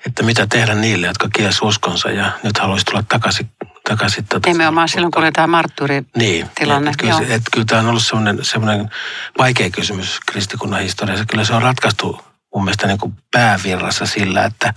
että 0.05 0.23
mitä 0.23 0.47
tehdä 0.47 0.75
niille, 0.75 1.07
jotka 1.07 1.29
kies 1.35 1.61
uskonsa 1.61 2.11
ja 2.11 2.31
nyt 2.43 2.57
haluaisi 2.57 2.85
tulla 2.85 3.03
takaisin. 3.09 3.49
takaisin 3.89 4.25
tota, 4.25 4.49
Nimenomaan 4.49 4.89
silloin, 4.89 5.11
kun 5.11 5.23
oli 5.23 5.31
tämä 5.31 5.47
marttyyritilanne. 5.47 6.89
Niin, 6.89 6.97
kyllä, 6.97 7.35
et, 7.35 7.41
kyllä 7.51 7.65
tämä 7.65 7.81
on 7.81 7.87
ollut 7.87 8.05
semmoinen, 8.05 8.45
semmoinen 8.45 8.89
vaikea 9.37 9.69
kysymys 9.69 10.19
kristikunnan 10.25 10.81
historiassa. 10.81 11.25
Kyllä 11.25 11.45
se 11.45 11.53
on 11.53 11.61
ratkaistu 11.61 12.21
mun 12.55 12.63
mielestä 12.63 12.87
niin 12.87 12.97
kuin 12.97 13.13
päävirrassa 13.31 14.05
sillä, 14.05 14.45
että, 14.45 14.73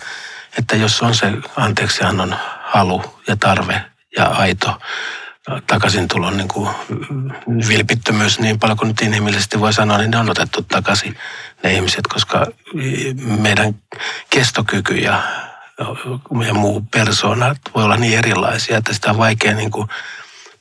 että 0.58 0.76
jos 0.76 1.02
on 1.02 1.14
se 1.14 1.32
anteeksiannon 1.56 2.36
halu 2.62 3.04
ja 3.26 3.36
tarve 3.36 3.84
ja 4.16 4.26
aito 4.26 4.80
takaisin 5.66 6.08
tulon 6.08 6.36
niin 6.36 6.48
kuin 6.48 6.68
vilpittömyys 7.68 8.38
niin 8.38 8.58
paljon 8.58 8.78
kuin 8.78 8.88
nyt 8.88 9.00
inhimillisesti 9.00 9.60
voi 9.60 9.72
sanoa, 9.72 9.98
niin 9.98 10.10
ne 10.10 10.18
on 10.18 10.30
otettu 10.30 10.62
takaisin 10.62 11.16
ne 11.62 11.74
ihmiset, 11.74 12.06
koska 12.06 12.46
meidän 13.38 13.74
kestokyky 14.30 14.94
ja, 14.94 15.22
ja 16.46 16.54
muu 16.54 16.80
persoona 16.90 17.54
voi 17.74 17.84
olla 17.84 17.96
niin 17.96 18.18
erilaisia, 18.18 18.78
että 18.78 18.94
sitä 18.94 19.10
on 19.10 19.18
vaikea 19.18 19.54
niin 19.54 19.70
kuin 19.70 19.88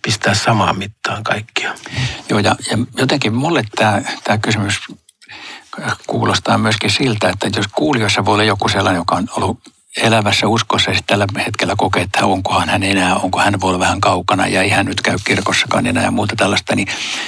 pistää 0.01 0.33
samaan 0.33 0.77
mittaan 0.77 1.23
kaikkia. 1.23 1.73
Joo, 2.29 2.39
ja, 2.39 2.55
ja 2.71 2.77
jotenkin 2.97 3.33
mulle 3.33 3.63
tämä, 3.75 4.01
tämä 4.23 4.37
kysymys 4.37 4.79
kuulostaa 6.07 6.57
myöskin 6.57 6.91
siltä, 6.91 7.29
että 7.29 7.59
jos 7.59 7.67
kuulijoissa 7.67 8.25
voi 8.25 8.33
olla 8.33 8.43
joku 8.43 8.69
sellainen, 8.69 8.99
joka 8.99 9.15
on 9.15 9.27
ollut 9.31 9.59
elävässä 9.97 10.47
uskossa 10.47 10.91
ja 10.91 10.99
tällä 11.07 11.27
hetkellä 11.45 11.73
kokee, 11.77 12.03
että 12.03 12.25
onkohan 12.25 12.69
hän 12.69 12.83
enää, 12.83 13.15
onko 13.15 13.39
hän 13.39 13.61
voi 13.61 13.69
olla 13.69 13.79
vähän 13.79 14.01
kaukana 14.01 14.47
ja 14.47 14.61
ei 14.61 14.69
hän 14.69 14.85
nyt 14.85 15.01
käy 15.01 15.17
kirkossakaan 15.23 15.87
enää 15.87 16.03
ja 16.03 16.11
muuta 16.11 16.35
tällaista, 16.35 16.75
niin 16.75 16.87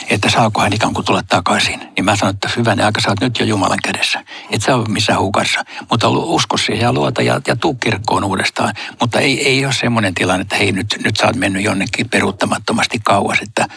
että 0.09 0.29
saako 0.29 0.61
hän 0.61 0.73
ikään 0.73 0.93
kuin 0.93 1.05
tulla 1.05 1.23
takaisin. 1.29 1.79
Niin 1.79 2.05
mä 2.05 2.15
sanon, 2.15 2.33
että 2.33 2.49
hyvänä 2.57 2.85
aika 2.85 3.01
sä 3.01 3.09
oot 3.09 3.21
nyt 3.21 3.39
jo 3.39 3.45
Jumalan 3.45 3.79
kädessä. 3.83 4.23
Et 4.51 4.61
sä 4.61 4.75
ole 4.75 4.85
missään 4.87 5.19
hukassa, 5.19 5.63
mutta 5.89 6.09
usko 6.09 6.57
siihen 6.57 6.83
ja 6.83 6.93
luota 6.93 7.21
ja, 7.21 7.41
ja 7.47 7.55
tuu 7.55 7.73
kirkkoon 7.73 8.23
uudestaan. 8.23 8.73
Mutta 8.99 9.19
ei, 9.19 9.47
ei 9.47 9.65
ole 9.65 9.73
semmoinen 9.73 10.15
tilanne, 10.15 10.41
että 10.41 10.55
hei 10.55 10.71
nyt, 10.71 10.95
nyt 11.03 11.15
sä 11.17 11.25
oot 11.25 11.35
mennyt 11.35 11.63
jonnekin 11.63 12.09
peruuttamattomasti 12.09 12.99
kauas, 13.03 13.39
että 13.41 13.67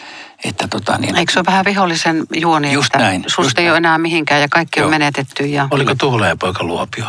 että 0.43 0.67
tota, 0.67 0.97
niin, 0.97 1.15
Eikö 1.15 1.31
se 1.31 1.39
ole 1.39 1.45
vähän 1.45 1.65
vihollisen 1.65 2.23
juoni, 2.35 2.73
just 2.73 2.85
että 2.85 2.97
näin, 2.97 3.23
susta 3.27 3.61
ei 3.61 3.69
ole 3.69 3.77
enää 3.77 3.97
mihinkään 3.97 4.41
ja 4.41 4.47
kaikki 4.49 4.79
Joo. 4.79 4.85
on 4.85 4.91
menetetty. 4.91 5.45
Ja... 5.45 5.67
Oliko 5.71 5.95
Tuhle 5.95 6.35
poika 6.39 6.63
luopio? 6.63 7.05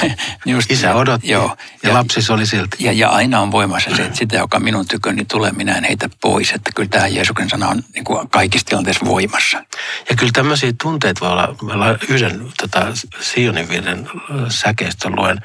just 0.46 0.70
Isä 0.70 0.94
odotti 0.94 1.30
Joo. 1.30 1.56
ja, 1.82 1.88
ja 1.88 1.94
lapsis 1.94 2.30
oli 2.30 2.46
silti. 2.46 2.76
Ja, 2.80 2.92
ja 2.92 3.08
aina 3.08 3.40
on 3.40 3.52
voimassa 3.52 3.96
se, 3.96 4.02
että 4.02 4.18
sitä, 4.18 4.36
joka 4.36 4.60
minun 4.60 4.88
tyköni 4.88 5.24
tulee, 5.24 5.52
minä 5.52 5.74
en 5.74 5.84
heitä 5.84 6.10
pois. 6.20 6.52
Että 6.52 6.70
kyllä 6.74 6.88
tämä 6.88 7.06
Jeesuksen 7.06 7.50
sana 7.50 7.68
on 7.68 7.82
niin 7.94 8.04
kuin 8.04 8.28
kaikissa 8.28 8.66
tilanteissa 8.66 9.06
voimassa. 9.06 9.64
Ja 10.10 10.16
kyllä 10.16 10.32
tämmöisiä 10.32 10.72
tunteita 10.82 11.20
voi 11.20 11.30
olla, 11.30 11.54
olla 11.62 11.98
yhden 12.08 12.52
tota, 12.60 12.86
Sionin 13.20 13.68
virren 13.68 14.10
säkeistön 14.48 15.16
luen, 15.16 15.40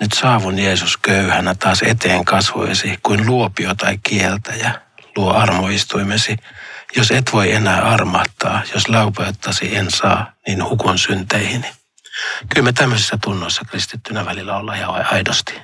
nyt 0.00 0.12
saavun 0.12 0.58
Jeesus 0.58 0.96
köyhänä 0.96 1.54
taas 1.54 1.82
eteen 1.82 2.24
kasvoisi 2.24 2.98
kuin 3.02 3.26
luopio 3.26 3.74
tai 3.74 3.98
kieltäjä 4.02 4.80
luo 5.16 5.32
armoistuimesi– 5.32 6.36
jos 6.96 7.10
et 7.10 7.32
voi 7.32 7.52
enää 7.52 7.82
armahtaa, 7.82 8.62
jos 8.74 8.88
laupeuttasi 8.88 9.76
en 9.76 9.90
saa, 9.90 10.32
niin 10.46 10.64
hukun 10.64 10.98
synteihini. 10.98 11.66
Kyllä 12.48 12.64
me 12.64 12.72
tämmöisissä 12.72 13.18
tunnoissa 13.22 13.62
kristittynä 13.70 14.26
välillä 14.26 14.56
ollaan 14.56 14.78
ja 14.80 14.88
aidosti. 14.88 15.54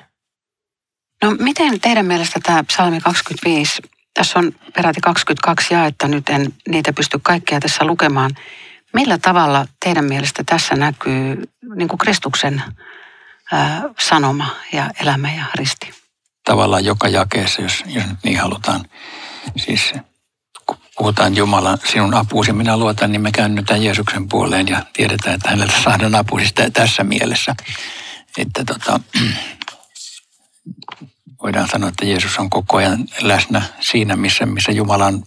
No 1.23 1.37
miten 1.39 1.81
teidän 1.81 2.07
mielestä 2.07 2.41
tämä 2.43 2.65
psalmi 2.65 3.01
25, 3.01 3.83
tässä 4.15 4.39
on 4.39 4.53
peräti 4.75 5.01
22 5.01 5.75
jaetta, 5.75 6.09
nyt 6.09 6.29
en 6.29 6.53
niitä 6.69 6.93
pysty 6.93 7.19
kaikkia 7.23 7.61
tässä 7.61 7.85
lukemaan. 7.85 8.31
Millä 8.95 9.19
tavalla 9.19 9.67
teidän 9.85 10.05
mielestä 10.05 10.43
tässä 10.47 10.75
näkyy 10.75 11.43
niin 11.75 11.89
kuin 11.89 11.99
Kristuksen 11.99 12.63
ää, 13.53 13.83
sanoma 13.99 14.57
ja 14.73 14.91
elämä 15.01 15.33
ja 15.33 15.45
risti? 15.55 15.95
Tavallaan 16.45 16.85
joka 16.85 17.09
jakeessa, 17.09 17.63
jos, 17.63 17.85
jos 17.87 18.07
nyt 18.07 18.19
niin 18.25 18.41
halutaan. 18.41 18.85
Siis 19.57 19.93
puhutaan 20.97 21.37
Jumala, 21.37 21.79
sinun 21.85 22.15
apuusi 22.15 22.53
minä 22.53 22.77
luotan, 22.77 23.13
niin 23.13 23.23
me 23.23 23.33
käännytään 23.33 23.83
Jeesuksen 23.83 24.29
puoleen 24.29 24.69
ja 24.69 24.83
tiedetään, 24.93 25.35
että 25.35 25.51
häneltä 25.51 25.75
saadaan 25.85 26.15
apu 26.15 26.39
siis 26.39 26.55
tässä 26.73 27.05
mielessä. 27.05 27.55
Että 28.39 28.65
tota, 28.65 29.01
voidaan 31.43 31.69
sanoa, 31.69 31.89
että 31.89 32.07
Jeesus 32.07 32.39
on 32.39 32.51
koko 32.51 32.77
ajan 32.77 33.05
läsnä 33.21 33.63
siinä, 33.81 34.17
missä, 34.17 34.47
missä 34.47 34.73
Jumalan 34.73 35.25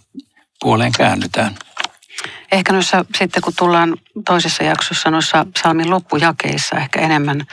puoleen 0.60 0.92
käännytään. 0.92 1.56
Ehkä 2.52 2.74
noissa 2.74 3.06
sitten, 3.18 3.42
kun 3.42 3.54
tullaan 3.58 3.98
toisessa 4.26 4.64
jaksossa 4.64 5.12
noissa 5.12 5.46
psalmin 5.54 5.90
loppujakeissa, 5.90 6.76
ehkä 6.76 7.00
enemmän 7.00 7.46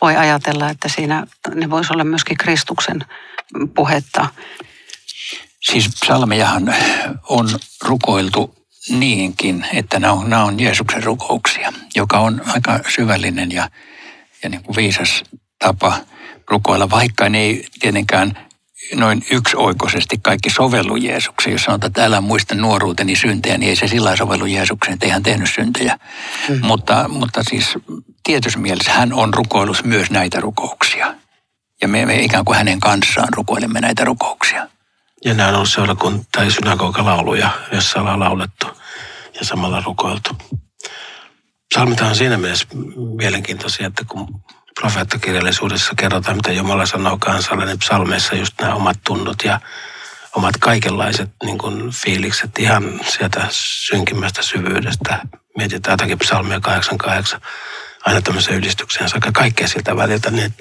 voi 0.00 0.16
ajatella, 0.16 0.70
että 0.70 0.88
siinä 0.88 1.26
ne 1.54 1.70
voisi 1.70 1.92
olla 1.92 2.04
myöskin 2.04 2.36
Kristuksen 2.36 3.04
puhetta. 3.74 4.28
Siis 5.70 5.88
psalmejahan 6.02 6.74
on 7.28 7.48
rukoiltu 7.84 8.54
niinkin, 8.88 9.66
että 9.72 10.00
nämä 10.00 10.12
on, 10.12 10.30
nämä 10.30 10.44
on 10.44 10.60
Jeesuksen 10.60 11.04
rukouksia, 11.04 11.72
joka 11.94 12.18
on 12.18 12.42
aika 12.46 12.80
syvällinen 12.88 13.52
ja, 13.52 13.70
ja 14.42 14.48
niin 14.48 14.62
kuin 14.62 14.76
viisas 14.76 15.24
tapa 15.58 15.98
rukoilla, 16.50 16.90
vaikka 16.90 17.28
ne 17.28 17.38
ei 17.38 17.66
tietenkään 17.80 18.38
noin 18.94 19.24
yksioikoisesti 19.30 20.18
kaikki 20.22 20.50
sovellu 20.50 20.96
Jeesukseen. 20.96 21.52
Jos 21.52 21.62
sanotaan, 21.64 21.88
että 21.88 22.04
älä 22.04 22.20
muista 22.20 22.54
nuoruuteni 22.54 23.16
syntejä, 23.16 23.58
niin 23.58 23.70
ei 23.70 23.76
se 23.76 23.88
sillä 23.88 24.16
sovellu 24.16 24.46
Jeesukseen, 24.46 24.94
että 24.94 25.12
hän 25.12 25.22
tehnyt 25.22 25.54
syntejä. 25.54 25.98
Mm. 26.48 26.66
Mutta, 26.66 27.08
mutta 27.08 27.42
siis 27.42 27.74
tietyssä 28.22 28.58
mielessä 28.58 28.92
hän 28.92 29.12
on 29.12 29.34
rukoillut 29.34 29.84
myös 29.84 30.10
näitä 30.10 30.40
rukouksia. 30.40 31.14
Ja 31.82 31.88
me, 31.88 32.06
me 32.06 32.16
ikään 32.16 32.44
kuin 32.44 32.56
hänen 32.56 32.80
kanssaan 32.80 33.28
rukoilemme 33.36 33.80
näitä 33.80 34.04
rukouksia. 34.04 34.66
Ja 35.24 35.34
nämä 35.34 35.48
on 35.48 35.54
ollut 35.54 35.68
seurakunta- 35.68 36.24
tai 36.32 36.50
synagogalauluja, 36.50 37.50
joissa 37.72 38.00
ollaan 38.00 38.20
laulettu 38.20 38.66
ja 39.40 39.44
samalla 39.44 39.82
rukoiltu. 39.86 40.36
Psalmit 41.74 42.00
on 42.00 42.16
siinä 42.16 42.36
mielessä 42.36 42.66
mielenkiintoisia, 43.16 43.86
että 43.86 44.04
kun 44.08 44.40
profeettakirjallisuudessa 44.80 45.92
kerrotaan, 45.96 46.36
mitä 46.36 46.52
Jumala 46.52 46.86
sanoo 46.86 47.18
kansalle, 47.18 47.66
niin 47.66 47.78
psalmeissa 47.78 48.34
just 48.34 48.54
nämä 48.60 48.74
omat 48.74 48.96
tunnot 49.06 49.36
ja 49.44 49.60
omat 50.36 50.54
kaikenlaiset 50.60 51.30
niin 51.44 51.58
kuin 51.58 51.90
fiilikset 51.90 52.58
ihan 52.58 53.00
sieltä 53.08 53.46
synkimmästä 53.50 54.42
syvyydestä. 54.42 55.18
Mietitään 55.56 55.92
jotakin 55.92 56.18
psalmia 56.18 56.60
88, 56.60 57.40
aina 58.06 58.20
tämmöisen 58.20 58.54
yhdistykseen 58.54 59.08
saakka, 59.08 59.32
kaikkea 59.32 59.68
siltä 59.68 59.96
väliltä, 59.96 60.30
niin 60.30 60.54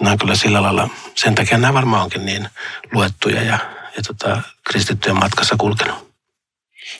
nämä 0.00 0.12
on 0.12 0.18
kyllä 0.18 0.34
sillä 0.34 0.62
lailla, 0.62 0.88
sen 1.14 1.34
takia 1.34 1.58
nämä 1.58 1.74
varmaan 1.74 2.02
onkin 2.02 2.26
niin 2.26 2.48
luettuja 2.92 3.42
ja 3.42 3.58
ja 3.96 4.02
tota, 4.06 4.42
kristittyjen 4.70 5.18
matkassa 5.18 5.56
kulkenut. 5.58 6.12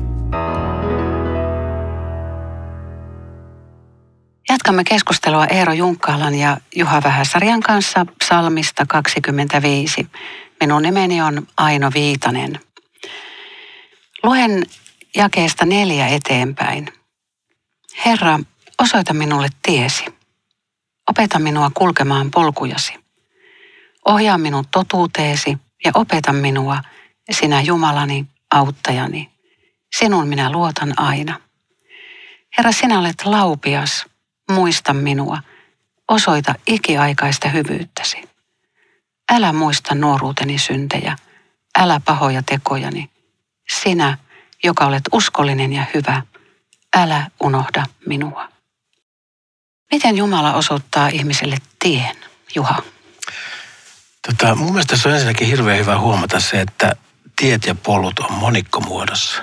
Jatkamme 4.68 4.84
keskustelua 4.84 5.46
Eero 5.46 5.72
Junkkaalan 5.72 6.34
ja 6.34 6.56
Juha 6.76 7.02
Vähäsarjan 7.02 7.60
kanssa 7.60 8.06
psalmista 8.18 8.86
25. 8.86 10.06
Minun 10.60 10.82
nimeni 10.82 11.22
on 11.22 11.46
Aino 11.56 11.90
Viitanen. 11.94 12.60
Luen 14.22 14.66
jakeesta 15.16 15.66
neljä 15.66 16.06
eteenpäin. 16.06 16.88
Herra, 18.04 18.40
osoita 18.78 19.14
minulle 19.14 19.48
tiesi. 19.62 20.04
Opeta 21.10 21.38
minua 21.38 21.70
kulkemaan 21.74 22.30
polkujasi. 22.30 22.94
Ohjaa 24.04 24.38
minut 24.38 24.68
totuuteesi 24.70 25.58
ja 25.84 25.90
opeta 25.94 26.32
minua, 26.32 26.82
sinä 27.30 27.60
Jumalani, 27.60 28.26
auttajani. 28.50 29.30
Sinun 29.98 30.28
minä 30.28 30.52
luotan 30.52 30.94
aina. 30.96 31.40
Herra, 32.58 32.72
sinä 32.72 32.98
olet 32.98 33.24
laupias, 33.24 34.06
muista 34.50 34.94
minua, 34.94 35.38
osoita 36.08 36.54
ikiaikaista 36.66 37.48
hyvyyttäsi. 37.48 38.28
Älä 39.32 39.52
muista 39.52 39.94
nuoruuteni 39.94 40.58
syntejä, 40.58 41.16
älä 41.78 42.00
pahoja 42.04 42.42
tekojani. 42.42 43.10
Sinä, 43.82 44.18
joka 44.64 44.86
olet 44.86 45.02
uskollinen 45.12 45.72
ja 45.72 45.84
hyvä, 45.94 46.22
älä 46.96 47.30
unohda 47.40 47.84
minua. 48.06 48.48
Miten 49.92 50.16
Jumala 50.16 50.54
osoittaa 50.54 51.08
ihmiselle 51.08 51.56
tien, 51.78 52.16
Juha? 52.54 52.82
Tota, 54.26 54.54
mun 54.54 54.72
mielestä 54.72 54.96
se 54.96 55.08
on 55.08 55.14
ensinnäkin 55.14 55.46
hirveän 55.46 55.78
hyvä 55.78 55.98
huomata 55.98 56.40
se, 56.40 56.60
että 56.60 56.96
tiet 57.36 57.66
ja 57.66 57.74
polut 57.74 58.18
on 58.18 58.32
monikkomuodossa. 58.32 59.42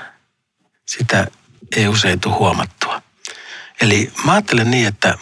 Sitä 0.88 1.28
ei 1.76 1.88
usein 1.88 2.20
tule 2.20 2.36
huomattua. 2.36 3.02
Eli 3.82 4.12
mä 4.26 4.32
ajattelen 4.32 4.72
niin, 4.72 4.88
että 4.88 5.18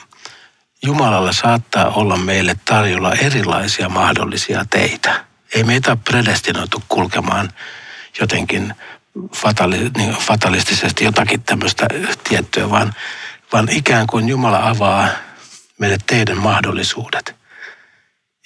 Jumalalla 0.84 1.34
saattaa 1.34 1.90
olla 1.90 2.18
meille 2.18 2.56
tarjolla 2.66 3.14
erilaisia 3.14 3.90
mahdollisia 3.90 4.66
teitä. 4.70 5.26
Ei 5.54 5.64
meitä 5.64 5.92
ole 5.92 6.00
predestinoitu 6.10 6.84
kulkemaan 6.90 7.50
jotenkin 8.20 8.74
fatali, 9.36 9.92
niin 9.98 10.14
fatalistisesti 10.14 11.04
jotakin 11.04 11.44
tämmöistä 11.44 11.88
tiettyä, 12.30 12.70
vaan, 12.70 12.94
vaan 13.54 13.70
ikään 13.70 14.08
kuin 14.08 14.30
Jumala 14.30 14.70
avaa 14.70 15.08
meille 15.80 15.98
teidän 16.08 16.38
mahdollisuudet. 16.38 17.36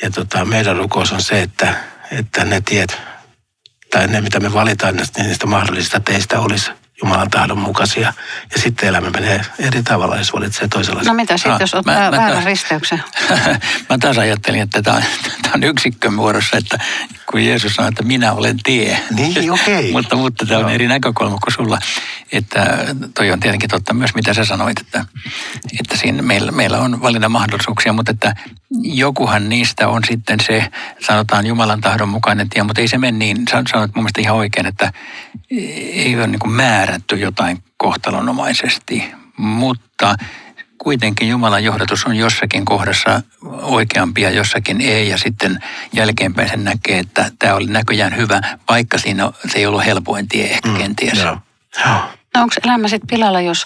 Ja 0.02 0.12
tota, 0.12 0.46
meidän 0.46 0.78
rukous 0.78 1.12
on 1.12 1.22
se, 1.22 1.42
että, 1.42 1.76
että 2.12 2.46
ne 2.46 2.62
tiet, 2.62 2.98
tai 3.92 4.08
ne 4.08 4.22
mitä 4.22 4.40
me 4.40 4.54
valitaan 4.54 4.96
niistä, 4.96 5.24
niistä 5.24 5.48
mahdollisista 5.48 6.00
teistä 6.00 6.40
olisi 6.40 6.72
Jumalan 7.04 7.30
tahdon 7.30 7.58
mukaisia. 7.58 8.14
Ja 8.56 8.62
sitten 8.62 8.90
elämä 8.90 9.10
menee 9.10 9.42
eri 9.60 9.84
tavalla, 9.84 10.18
jos 10.18 10.34
valitsee 10.34 10.68
toisenlaisen. 10.68 11.12
No 11.12 11.14
mitä 11.14 11.38
sitten, 11.38 11.54
ah, 11.54 11.62
jos 11.62 11.74
ottaa 11.74 11.94
mä, 11.94 12.12
väärän 12.12 12.38
mä 12.38 12.46
risteyksen? 12.46 13.04
mä 13.90 13.98
taas 14.00 14.18
ajattelin, 14.18 14.62
että 14.62 14.82
tämä 14.82 14.98
on, 14.98 15.04
tämä 15.42 15.54
on 15.56 15.64
yksikkömuodossa, 15.64 16.58
että 16.58 16.80
kun 17.32 17.46
Jeesus 17.46 17.74
sanoi, 17.74 17.90
että 17.90 18.04
minä 18.04 18.34
olen 18.34 18.58
tie. 18.64 19.00
Niin, 19.12 19.52
okei. 19.52 19.80
Okay. 19.80 19.92
mutta, 20.02 20.16
mutta 20.16 20.46
tämä 20.46 20.60
on 20.60 20.66
no. 20.66 20.72
eri 20.72 20.88
näkökulma 20.88 21.38
kuin 21.44 21.54
sulla. 21.54 21.80
Että 22.32 22.86
toi 23.16 23.32
on 23.32 23.40
tietenkin 23.40 23.70
totta 23.70 23.94
myös, 23.94 24.16
mitä 24.16 24.34
sä 24.34 24.46
sanoit, 24.46 24.80
että, 24.80 25.06
että 25.80 25.98
siinä 25.98 26.22
meillä, 26.22 26.52
meillä 26.52 26.80
on 26.80 27.02
valinnan 27.02 27.32
mahdollisuuksia, 27.32 27.94
mutta 27.94 28.12
että 28.12 28.36
jokuhan 28.82 29.50
niistä 29.50 29.88
on 29.88 30.04
sitten 30.08 30.40
se, 30.40 30.70
sanotaan 31.08 31.46
Jumalan 31.46 31.82
tahdon 31.82 32.10
mukainen 32.10 32.50
tie, 32.50 32.64
mutta 32.64 32.82
ei 32.82 32.88
se 32.88 32.98
mene 32.98 33.18
niin, 33.18 33.38
sanoit 33.48 33.96
mun 33.96 34.04
mielestä 34.04 34.22
ihan 34.22 34.36
oikein, 34.36 34.66
että 34.66 34.92
ei 35.92 36.16
ole 36.16 36.28
niin 36.28 36.52
määrätty 36.52 37.16
jotain 37.16 37.64
kohtalonomaisesti, 37.78 39.12
mutta 39.38 40.16
kuitenkin 40.78 41.30
Jumalan 41.30 41.64
johdatus 41.64 42.06
on 42.06 42.16
jossakin 42.16 42.66
kohdassa 42.66 43.22
oikeampi 43.62 44.22
ja 44.22 44.30
jossakin 44.30 44.82
ei. 44.82 45.10
Ja 45.10 45.18
sitten 45.18 45.64
jälkeenpäin 45.94 46.50
sen 46.50 46.64
näkee, 46.64 47.00
että 47.00 47.32
tämä 47.40 47.54
oli 47.54 47.66
näköjään 47.66 48.16
hyvä, 48.18 48.42
vaikka 48.70 48.98
siinä 48.98 49.32
se 49.48 49.58
ei 49.58 49.66
ollut 49.66 49.86
helpoin 49.86 50.28
tie 50.28 50.52
ehkä 50.52 50.70
mm, 50.70 50.78
kenties. 50.78 51.20
Joo. 51.20 51.38
No 52.38 52.44
onko 52.44 52.56
elämä 52.64 52.88
sitten 52.88 53.08
pilalla, 53.08 53.42
jos 53.42 53.66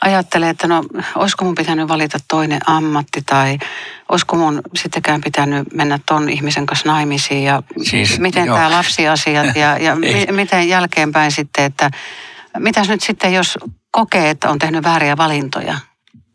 ajattelee, 0.00 0.50
että 0.50 0.68
no 0.68 0.84
olisiko 1.14 1.44
mun 1.44 1.54
pitänyt 1.54 1.88
valita 1.88 2.18
toinen 2.28 2.60
ammatti 2.66 3.22
tai 3.26 3.58
olisiko 4.08 4.36
mun 4.36 4.62
sittenkään 4.76 5.20
pitänyt 5.20 5.74
mennä 5.74 5.98
ton 6.06 6.28
ihmisen 6.28 6.66
kanssa 6.66 6.88
naimisiin 6.88 7.44
ja 7.44 7.62
siis, 7.82 8.18
miten 8.18 8.46
tämä 8.46 8.70
lapsiasiat 8.70 9.56
ja, 9.56 9.78
ja 9.78 9.96
mi, 10.02 10.26
miten 10.30 10.68
jälkeenpäin 10.68 11.32
sitten, 11.32 11.64
että 11.64 11.90
mitäs 12.58 12.88
nyt 12.88 13.00
sitten, 13.00 13.32
jos 13.32 13.58
kokee, 13.90 14.30
että 14.30 14.50
on 14.50 14.58
tehnyt 14.58 14.84
vääriä 14.84 15.16
valintoja? 15.16 15.78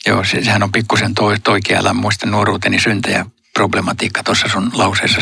Joo, 0.06 0.24
se, 0.24 0.44
sehän 0.44 0.64
on 0.64 0.72
pikkusen 0.72 1.14
toi, 1.14 1.40
toikin 1.40 1.78
älä 1.78 1.94
muista 1.94 2.26
nuoruuteni 2.28 2.80
syntejä 2.80 3.26
problematiikka 3.54 4.24
tuossa 4.24 4.48
sun 4.48 4.72
lauseessa. 4.74 5.22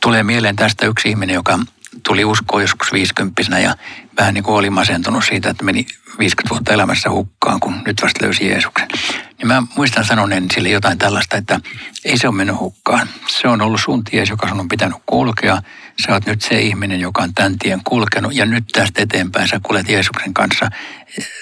Tulee 0.00 0.22
mieleen 0.22 0.56
tästä 0.56 0.86
yksi 0.86 1.08
ihminen, 1.08 1.34
joka 1.34 1.58
tuli 2.02 2.24
uskoon 2.24 2.62
joskus 2.62 2.92
viisikymppisenä 2.92 3.58
ja 3.58 3.74
vähän 4.18 4.34
niin 4.34 4.44
kuin 4.44 4.54
oli 4.54 4.70
masentunut 4.70 5.24
siitä, 5.24 5.50
että 5.50 5.64
meni 5.64 5.86
50 6.18 6.54
vuotta 6.54 6.72
elämässä 6.72 7.10
hukkaan, 7.10 7.60
kun 7.60 7.74
nyt 7.86 8.02
vasta 8.02 8.24
löysi 8.24 8.48
Jeesuksen. 8.48 8.88
Niin 9.38 9.48
mä 9.48 9.62
muistan 9.76 10.04
sanoneen 10.04 10.46
sille 10.54 10.68
jotain 10.68 10.98
tällaista, 10.98 11.36
että 11.36 11.60
ei 12.04 12.18
se 12.18 12.28
ole 12.28 12.36
mennyt 12.36 12.58
hukkaan. 12.58 13.08
Se 13.28 13.48
on 13.48 13.62
ollut 13.62 13.80
sun 13.80 14.04
ties, 14.04 14.30
joka 14.30 14.48
sun 14.48 14.60
on 14.60 14.68
pitänyt 14.68 14.98
kulkea. 15.06 15.62
Sä 16.06 16.12
oot 16.12 16.26
nyt 16.26 16.42
se 16.42 16.60
ihminen, 16.60 17.00
joka 17.00 17.22
on 17.22 17.34
tämän 17.34 17.58
tien 17.58 17.80
kulkenut 17.84 18.34
ja 18.34 18.46
nyt 18.46 18.64
tästä 18.72 19.02
eteenpäin 19.02 19.48
sä 19.48 19.60
kulet 19.62 19.88
Jeesuksen 19.88 20.34
kanssa. 20.34 20.70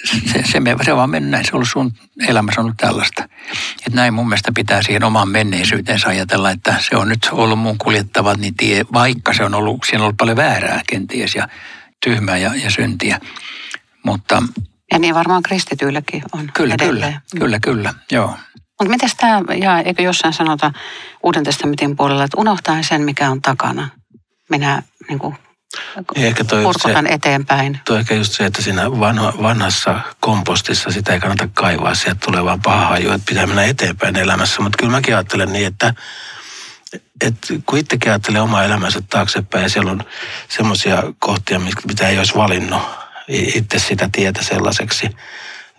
Se, 0.05 0.43
se, 0.45 0.61
se 0.85 0.97
vaan 0.97 1.11
mennyt 1.11 1.31
näin, 1.31 1.45
se 1.45 1.51
on 1.53 1.55
ollut 1.55 1.69
sun 1.69 1.93
elämässä 2.29 2.61
ollut 2.61 2.77
tällaista. 2.77 3.25
Että 3.87 3.97
näin 3.97 4.15
mun 4.15 4.29
mielestä 4.29 4.53
pitää 4.55 4.83
siihen 4.83 5.05
omaan 5.05 5.29
menneisyyteensä 5.29 6.09
ajatella, 6.09 6.51
että 6.51 6.75
se 6.89 6.97
on 6.97 7.09
nyt 7.09 7.29
ollut 7.33 7.59
mun 7.59 7.79
kuljettavat 7.79 8.39
niin 8.39 8.55
tie, 8.55 8.85
vaikka 8.93 9.33
se 9.33 9.45
on 9.45 9.55
ollut, 9.55 9.85
siinä 9.85 9.99
on 9.99 10.05
ollut 10.05 10.17
paljon 10.17 10.37
väärää 10.37 10.81
kenties 10.89 11.35
ja 11.35 11.49
tyhmää 12.05 12.37
ja, 12.37 12.55
ja 12.55 12.71
syntiä. 12.71 13.21
Mutta, 14.03 14.43
ja 14.93 14.99
niin 14.99 15.15
varmaan 15.15 15.43
kristityilläkin 15.43 16.23
on 16.33 16.51
Kyllä, 16.55 16.75
edelleen. 16.75 17.21
kyllä, 17.31 17.59
kyllä, 17.59 17.61
kyllä, 17.61 17.95
joo. 18.11 18.37
Mutta 18.81 18.91
miten 18.91 19.11
tämä, 19.17 19.43
ja 19.61 19.79
eikö 19.79 20.03
jossain 20.03 20.35
sanota 20.35 20.73
Uuden 21.23 21.45
testamentin 21.45 21.97
puolella, 21.97 22.25
että 22.25 22.41
unohtaa 22.41 22.83
sen, 22.83 23.03
mikä 23.03 23.31
on 23.31 23.43
takana. 23.43 23.89
Minä 24.51 24.83
niin 25.09 25.19
kuin, 25.19 25.37
ehkä 26.17 26.45
toi 26.45 26.65
se, 26.83 26.95
eteenpäin. 27.09 27.81
Tuo 27.85 27.97
ehkä 27.97 28.15
just 28.15 28.33
se, 28.33 28.47
että 28.47 28.63
siinä 28.63 28.91
vanha, 28.91 29.33
vanhassa 29.43 30.01
kompostissa 30.21 30.91
sitä 30.91 31.13
ei 31.13 31.21
kannata 31.21 31.49
kaivaa. 31.55 31.95
Sieltä 31.95 32.21
tulee 32.25 32.45
vaan 32.45 32.63
paha 32.63 32.87
haju, 32.87 33.11
että 33.13 33.27
pitää 33.29 33.47
mennä 33.47 33.65
eteenpäin 33.65 34.17
elämässä. 34.17 34.63
Mutta 34.63 34.79
kyllä 34.79 34.93
mäkin 34.93 35.15
ajattelen 35.15 35.53
niin, 35.53 35.67
että 35.67 35.95
et 37.21 37.35
kun 37.67 37.79
itsekin 37.79 38.13
ajattelee 38.13 38.41
omaa 38.41 38.65
elämänsä 38.65 39.01
taaksepäin 39.11 39.63
ja 39.63 39.69
siellä 39.69 39.91
on 39.91 40.05
semmoisia 40.49 41.03
kohtia, 41.19 41.61
mitä 41.87 42.09
ei 42.09 42.19
olisi 42.19 42.35
valinnut 42.35 42.83
itse 43.29 43.79
sitä 43.79 44.09
tietä 44.13 44.43
sellaiseksi, 44.43 45.11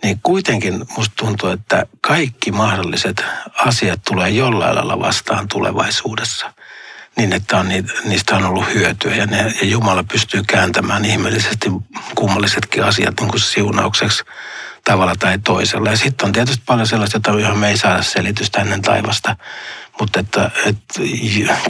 niin 0.02 0.20
kuitenkin 0.22 0.86
musta 0.96 1.14
tuntuu, 1.16 1.48
että 1.48 1.86
kaikki 2.00 2.52
mahdolliset 2.52 3.24
asiat 3.66 4.00
tulee 4.08 4.30
jollain 4.30 4.74
lailla 4.74 5.00
vastaan 5.00 5.48
tulevaisuudessa. 5.48 6.52
Niin, 7.16 7.32
että 7.32 7.58
on, 7.58 7.68
niistä 8.04 8.36
on 8.36 8.44
ollut 8.44 8.74
hyötyä 8.74 9.14
ja, 9.14 9.26
ne, 9.26 9.54
ja 9.60 9.66
Jumala 9.66 10.02
pystyy 10.02 10.42
kääntämään 10.46 11.04
ihmeellisesti 11.04 11.70
kummallisetkin 12.14 12.84
asiat 12.84 13.20
niin 13.20 13.30
kuin 13.30 13.40
siunaukseksi 13.40 14.24
tavalla 14.84 15.14
tai 15.18 15.38
toisella. 15.38 15.90
Ja 15.90 15.96
sitten 15.96 16.26
on 16.26 16.32
tietysti 16.32 16.62
paljon 16.66 16.86
sellaista, 16.86 17.20
johon 17.40 17.58
me 17.58 17.68
ei 17.68 17.76
saada 17.76 18.02
selitystä 18.02 18.60
ennen 18.60 18.82
taivasta. 18.82 19.36
Mutta 20.00 20.20
että, 20.20 20.50
että 20.66 21.00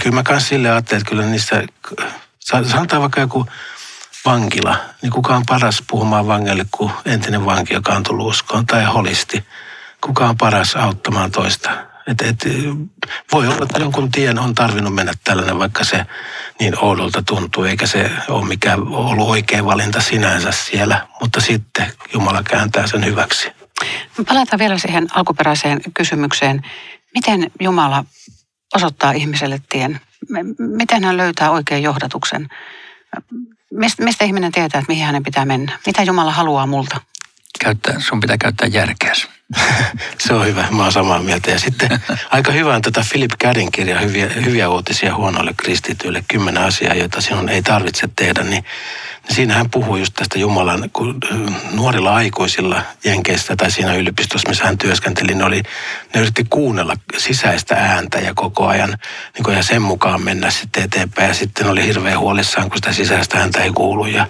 kyllä 0.03 0.15
mä 0.15 0.23
kanssa 0.23 0.49
sille 0.49 0.71
ajattelen, 0.71 1.01
että 1.01 1.11
kyllä 1.11 1.25
niissä, 1.25 1.63
sanotaan 2.41 3.03
vaikka 3.03 3.21
joku 3.21 3.47
vankila, 4.25 4.77
niin 5.03 5.13
kuka 5.13 5.37
on 5.37 5.43
paras 5.47 5.83
puhumaan 5.91 6.27
vangille 6.27 6.67
kuin 6.71 6.93
entinen 7.05 7.47
vanki, 7.47 7.75
joka 7.75 7.93
on 7.93 8.03
tullut 8.03 8.27
uskoon, 8.27 8.67
tai 8.67 8.85
holisti. 8.85 9.45
Kuka 10.01 10.29
on 10.29 10.37
paras 10.37 10.77
auttamaan 10.77 11.31
toista. 11.31 11.71
Et, 12.07 12.23
et, 12.23 12.45
voi 13.33 13.47
olla, 13.47 13.63
että 13.63 13.79
jonkun 13.79 14.11
tien 14.11 14.39
on 14.39 14.55
tarvinnut 14.55 14.95
mennä 14.95 15.13
tällainen, 15.25 15.59
vaikka 15.59 15.85
se 15.85 16.07
niin 16.61 16.79
oudolta 16.79 17.23
tuntuu, 17.23 17.65
eikä 17.65 17.87
se 17.87 18.11
ole 18.29 18.47
mikään 18.47 18.83
ollut 18.83 19.29
oikea 19.29 19.65
valinta 19.65 20.01
sinänsä 20.01 20.53
siellä, 20.53 21.07
mutta 21.21 21.41
sitten 21.41 21.93
Jumala 22.15 22.43
kääntää 22.43 22.87
sen 22.87 23.05
hyväksi. 23.05 23.51
Palataan 24.29 24.59
vielä 24.59 24.79
siihen 24.79 25.07
alkuperäiseen 25.15 25.81
kysymykseen. 25.95 26.63
Miten 27.15 27.51
Jumala 27.61 28.05
osoittaa 28.75 29.13
ihmiselle 29.13 29.61
tien? 29.69 30.01
Miten 30.59 31.05
hän 31.05 31.17
löytää 31.17 31.51
oikean 31.51 31.83
johdatuksen? 31.83 32.49
Mistä 33.99 34.25
ihminen 34.25 34.53
tietää, 34.53 34.79
että 34.79 34.93
mihin 34.93 35.07
hänen 35.07 35.23
pitää 35.23 35.45
mennä? 35.45 35.79
Mitä 35.87 36.03
Jumala 36.03 36.33
haluaa 36.33 36.67
multa? 36.67 37.01
Käyttää, 37.61 38.01
sun 38.01 38.21
pitää 38.21 38.39
käyttää 38.39 38.69
järkeä. 38.69 39.13
Se 40.27 40.35
on 40.35 40.47
hyvä, 40.47 40.69
mä 40.71 40.83
oon 40.83 40.93
samaa 40.93 41.19
mieltä. 41.19 41.51
Ja 41.51 41.59
sitten 41.59 41.91
aika 42.31 42.53
hyvä 42.53 42.75
on 42.75 42.83
tätä 42.83 43.05
Philip 43.11 43.31
Kärin 43.39 43.73
kirja, 43.73 44.01
hyviä, 44.01 44.29
hyviä 44.29 44.69
uutisia 44.69 45.15
huonoille 45.15 45.55
kristityille, 45.57 46.25
kymmenen 46.29 46.63
asiaa, 46.63 46.95
joita 46.95 47.21
sinun 47.21 47.49
ei 47.49 47.63
tarvitse 47.63 48.09
tehdä, 48.17 48.43
niin 48.43 48.65
Siinä 49.31 49.55
hän 49.55 49.71
puhuu 49.71 49.97
just 49.97 50.15
tästä 50.15 50.39
Jumalan, 50.39 50.91
kun 50.93 51.19
nuorilla 51.73 52.15
aikuisilla 52.15 52.83
Jenkeistä 53.05 53.57
tai 53.57 53.71
siinä 53.71 53.95
yliopistossa, 53.95 54.49
missä 54.49 54.65
hän 54.65 54.79
työskenteli, 54.79 55.35
ne, 55.35 55.45
oli, 55.45 55.63
ne 56.15 56.21
yritti 56.21 56.45
kuunnella 56.51 56.95
sisäistä 57.17 57.75
ääntä 57.75 58.19
ja 58.19 58.35
koko 58.35 58.67
ajan 58.67 58.99
niin 59.35 59.45
kuin, 59.45 59.57
ja 59.57 59.63
sen 59.63 59.83
mukaan 59.83 60.23
mennä 60.23 60.51
sitten 60.51 60.83
eteenpäin. 60.83 61.29
Ja 61.29 61.35
sitten 61.35 61.67
oli 61.67 61.87
hirveän 61.87 62.19
huolissaan, 62.19 62.69
kun 62.69 62.79
sitä 62.79 62.93
sisäistä 62.93 63.39
ääntä 63.39 63.63
ei 63.63 63.71
kuulu. 63.71 64.07
Ja, 64.07 64.27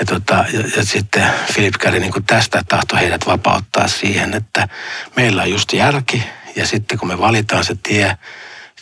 ja, 0.00 0.06
tota, 0.06 0.44
ja, 0.52 0.60
ja 0.76 0.84
sitten 0.84 1.26
Philip 1.54 1.74
Käri 1.78 2.00
niin 2.00 2.24
tästä 2.26 2.62
tahto 2.68 2.96
heidät 2.96 3.26
vapauttaa 3.26 3.88
siihen, 3.88 4.34
että 4.34 4.68
meillä 5.16 5.42
on 5.42 5.50
just 5.50 5.72
järki 5.72 6.22
ja 6.56 6.66
sitten 6.66 6.98
kun 6.98 7.08
me 7.08 7.18
valitaan 7.18 7.64
se 7.64 7.76
tie, 7.82 8.16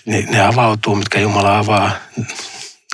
niin 0.05 0.31
ne 0.31 0.41
avautuu, 0.41 0.97
mitkä 0.97 1.21
Jumala 1.21 1.59
avaa 1.59 1.91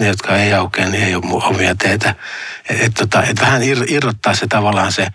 ne, 0.00 0.06
jotka 0.06 0.36
ei 0.36 0.54
aukea, 0.54 0.88
niin 0.88 1.04
ei 1.04 1.14
ole 1.14 1.44
omia 1.44 1.74
teitä. 1.74 2.14
Että 2.70 2.84
et, 2.84 2.94
tota, 2.94 3.22
et 3.22 3.40
vähän 3.40 3.62
irrottaa 3.88 4.34
se 4.34 4.46
tavallaan 4.46 4.92
se 4.92 5.06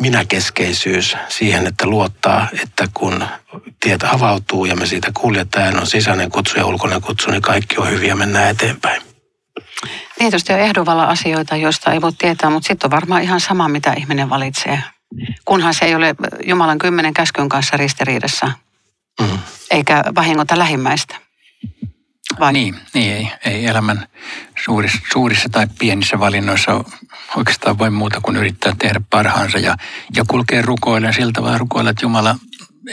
minäkeskeisyys 0.00 1.16
siihen, 1.28 1.66
että 1.66 1.86
luottaa, 1.86 2.48
että 2.62 2.88
kun 2.94 3.26
tietä 3.80 4.10
avautuu 4.10 4.64
ja 4.64 4.76
me 4.76 4.86
siitä 4.86 5.10
kuljetaan, 5.14 5.80
on 5.80 5.86
sisäinen 5.86 6.30
kutsu 6.30 6.58
ja 6.58 6.66
ulkoinen 6.66 7.00
kutsu, 7.00 7.30
niin 7.30 7.42
kaikki 7.42 7.76
on 7.78 7.90
hyviä, 7.90 8.14
mennään 8.14 8.50
eteenpäin. 8.50 9.02
Tietysti 10.18 10.52
on 10.52 10.58
ehdovalla 10.58 11.04
asioita, 11.04 11.56
joista 11.56 11.92
ei 11.92 12.00
voi 12.00 12.12
tietää, 12.12 12.50
mutta 12.50 12.66
sitten 12.66 12.86
on 12.86 12.90
varmaan 12.90 13.22
ihan 13.22 13.40
sama, 13.40 13.68
mitä 13.68 13.92
ihminen 13.92 14.30
valitsee. 14.30 14.82
Kunhan 15.44 15.74
se 15.74 15.84
ei 15.84 15.94
ole 15.94 16.14
Jumalan 16.46 16.78
kymmenen 16.78 17.14
käskyn 17.14 17.48
kanssa 17.48 17.76
ristiriidassa, 17.76 18.50
mm. 19.20 19.38
eikä 19.70 20.04
vahingota 20.14 20.58
lähimmäistä. 20.58 21.16
Vai? 22.40 22.52
Niin, 22.52 22.76
niin 22.94 23.12
ei, 23.12 23.32
ei 23.44 23.66
elämän 23.66 24.08
suurissa, 24.64 24.98
suurissa 25.12 25.48
tai 25.48 25.66
pienissä 25.78 26.20
valinnoissa 26.20 26.84
oikeastaan 27.36 27.78
voi 27.78 27.90
muuta 27.90 28.20
kuin 28.20 28.36
yrittää 28.36 28.72
tehdä 28.78 29.00
parhaansa 29.10 29.58
ja, 29.58 29.76
ja 30.16 30.24
kulkea 30.28 30.62
rukoilleen 30.62 31.14
siltä 31.14 31.42
vaan 31.42 31.60
rukoilla, 31.60 31.90
että 31.90 32.04
Jumala 32.04 32.36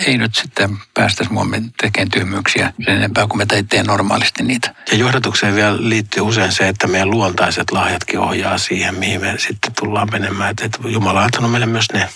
ei 0.08 0.18
nyt 0.18 0.36
sitten 0.36 0.78
päästäisi 0.94 1.34
mua 1.34 1.46
tekemään 1.82 2.10
tyhmyyksiä 2.10 2.74
sen 2.86 2.96
enempää 2.96 3.28
kuin 3.28 3.38
me 3.38 3.46
tee 3.70 3.84
normaalisti 3.84 4.44
niitä. 4.44 4.76
Ja 4.92 4.98
johdatukseen 4.98 5.56
vielä 5.56 5.78
liittyy 5.80 6.24
usein 6.24 6.52
se, 6.52 6.68
että 6.68 6.88
meidän 6.88 7.12
luontaiset 7.12 7.72
lahjatkin 7.72 8.20
ohjaa 8.20 8.58
siihen, 8.58 8.96
mihin 8.96 9.22
me 9.22 9.36
sitten 9.38 9.72
tullaan 9.80 10.08
menemään. 10.12 10.50
Että 10.50 10.80
Jumala 10.88 11.20
on 11.20 11.26
antanut 11.26 11.52
meille 11.52 11.66
myös 11.66 11.86
ne. 11.94 12.10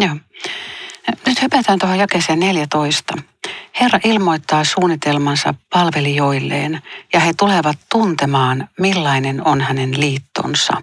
Joo. 0.00 0.16
Nyt 1.26 1.42
hypätään 1.42 1.78
tuohon 1.78 1.98
jakeeseen 1.98 2.40
14. 2.40 3.14
Herra 3.80 4.00
ilmoittaa 4.04 4.64
suunnitelmansa 4.64 5.54
palvelijoilleen 5.70 6.82
ja 7.12 7.20
he 7.20 7.32
tulevat 7.38 7.78
tuntemaan, 7.92 8.68
millainen 8.80 9.46
on 9.46 9.60
hänen 9.60 10.00
liittonsa. 10.00 10.82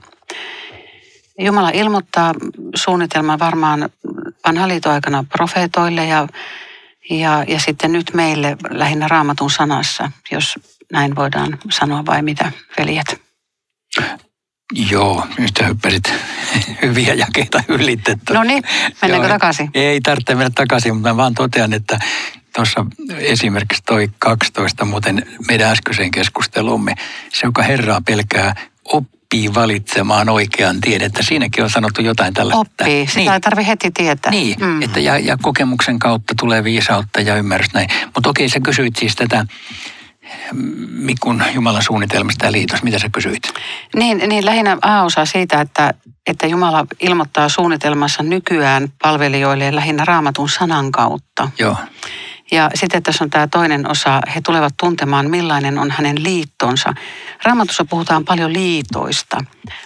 Jumala 1.40 1.70
ilmoittaa 1.70 2.34
suunnitelman 2.76 3.40
varmaan 3.40 3.90
vanhan 4.48 4.72
aikana 4.86 5.26
profeetoille 5.38 6.06
ja, 6.06 6.28
ja, 7.10 7.44
ja 7.48 7.60
sitten 7.60 7.92
nyt 7.92 8.14
meille 8.14 8.58
lähinnä 8.70 9.08
raamatun 9.08 9.52
sanassa, 9.52 10.12
jos 10.32 10.56
näin 10.92 11.16
voidaan 11.16 11.58
sanoa 11.70 12.06
vai 12.06 12.22
mitä, 12.22 12.52
veljet? 12.78 13.22
Joo, 14.90 15.28
nyt 15.38 15.68
hyppäsit 15.68 16.14
hyviä 16.82 17.14
jakeita 17.14 17.64
ylitetty. 17.68 18.34
No 18.34 18.44
niin, 18.44 18.64
mennäänkö 19.02 19.28
takaisin? 19.28 19.70
Ei 19.74 20.02
tarvitse 20.02 20.36
mennä 20.36 20.50
takaisin, 20.56 20.96
mutta 20.96 21.10
mä 21.10 21.18
vaan 21.18 21.34
totean, 21.34 21.74
että 21.74 22.00
tuossa 22.56 22.86
esimerkiksi 23.18 23.84
toi 23.84 24.10
12 24.20 24.86
muuten 24.86 25.26
meidän 25.48 25.72
äskeiseen 25.72 26.12
keskustelumme, 26.12 26.96
se 27.34 27.48
joka 27.48 27.64
Herraa 27.64 28.02
pelkää 28.06 28.56
oppii 29.36 29.54
valitsemaan 29.54 30.30
oikean 30.30 30.82
tien, 30.82 31.02
että 31.02 31.24
siinäkin 31.24 31.63
on 31.63 31.69
sanottu 31.69 32.02
jotain 32.02 32.34
tällaista. 32.34 32.60
Oppii, 32.60 33.08
sitä 33.08 33.19
niin. 33.19 33.32
ei 33.32 33.39
tarvitse 33.39 33.71
heti 33.71 33.91
tietää. 33.91 34.32
Niin, 34.32 34.56
mm. 34.60 34.82
että 34.82 35.00
ja, 35.00 35.19
ja 35.19 35.38
kokemuksen 35.41 36.00
kautta 36.00 36.34
tulee 36.39 36.63
viisautta 36.63 37.21
ja 37.21 37.36
ymmärrys 37.36 37.74
näin. 37.74 37.89
Mutta 38.15 38.30
okei, 38.30 38.50
sä 38.50 38.60
kysyit 38.60 38.95
siis 38.95 39.15
tätä 39.15 39.45
Mikun 40.89 41.43
Jumalan 41.54 41.84
suunnitelmasta 41.84 42.45
ja 42.45 42.52
liitos, 42.52 42.84
mitä 42.84 43.00
sä 43.00 43.10
kysyit? 43.10 43.54
Niin, 43.95 44.17
niin 44.17 44.45
lähinnä 44.45 44.78
A-osa 44.82 45.26
siitä, 45.26 45.62
että, 45.62 45.93
että 46.28 46.48
Jumala 46.48 46.86
ilmoittaa 47.00 47.50
suunnitelmassa 47.50 48.24
nykyään 48.24 48.88
palvelijoille 49.02 49.76
lähinnä 49.76 50.06
raamatun 50.06 50.50
sanan 50.50 50.91
kautta. 50.91 51.50
Joo. 51.60 51.76
Ja 52.52 52.70
sitten 52.76 53.04
tässä 53.04 53.24
on 53.24 53.30
tämä 53.30 53.48
toinen 53.48 53.92
osa, 53.92 54.22
he 54.36 54.42
tulevat 54.42 54.74
tuntemaan 54.80 55.30
millainen 55.30 55.78
on 55.78 55.92
hänen 55.92 56.24
liittonsa. 56.24 56.94
Raamatussa 57.44 57.86
puhutaan 57.86 58.26
paljon 58.26 58.54
liitoista. 58.54 59.44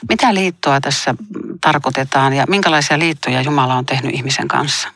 Mitä 0.09 0.33
liittoa 0.33 0.81
tässä 0.81 1.15
tarkoitetaan 1.61 2.33
ja 2.33 2.45
minkälaisia 2.49 2.99
liittoja 2.99 3.41
Jumala 3.41 3.75
on 3.75 3.85
tehnyt 3.85 4.15
ihmisen 4.15 4.47
kanssa? 4.47 4.87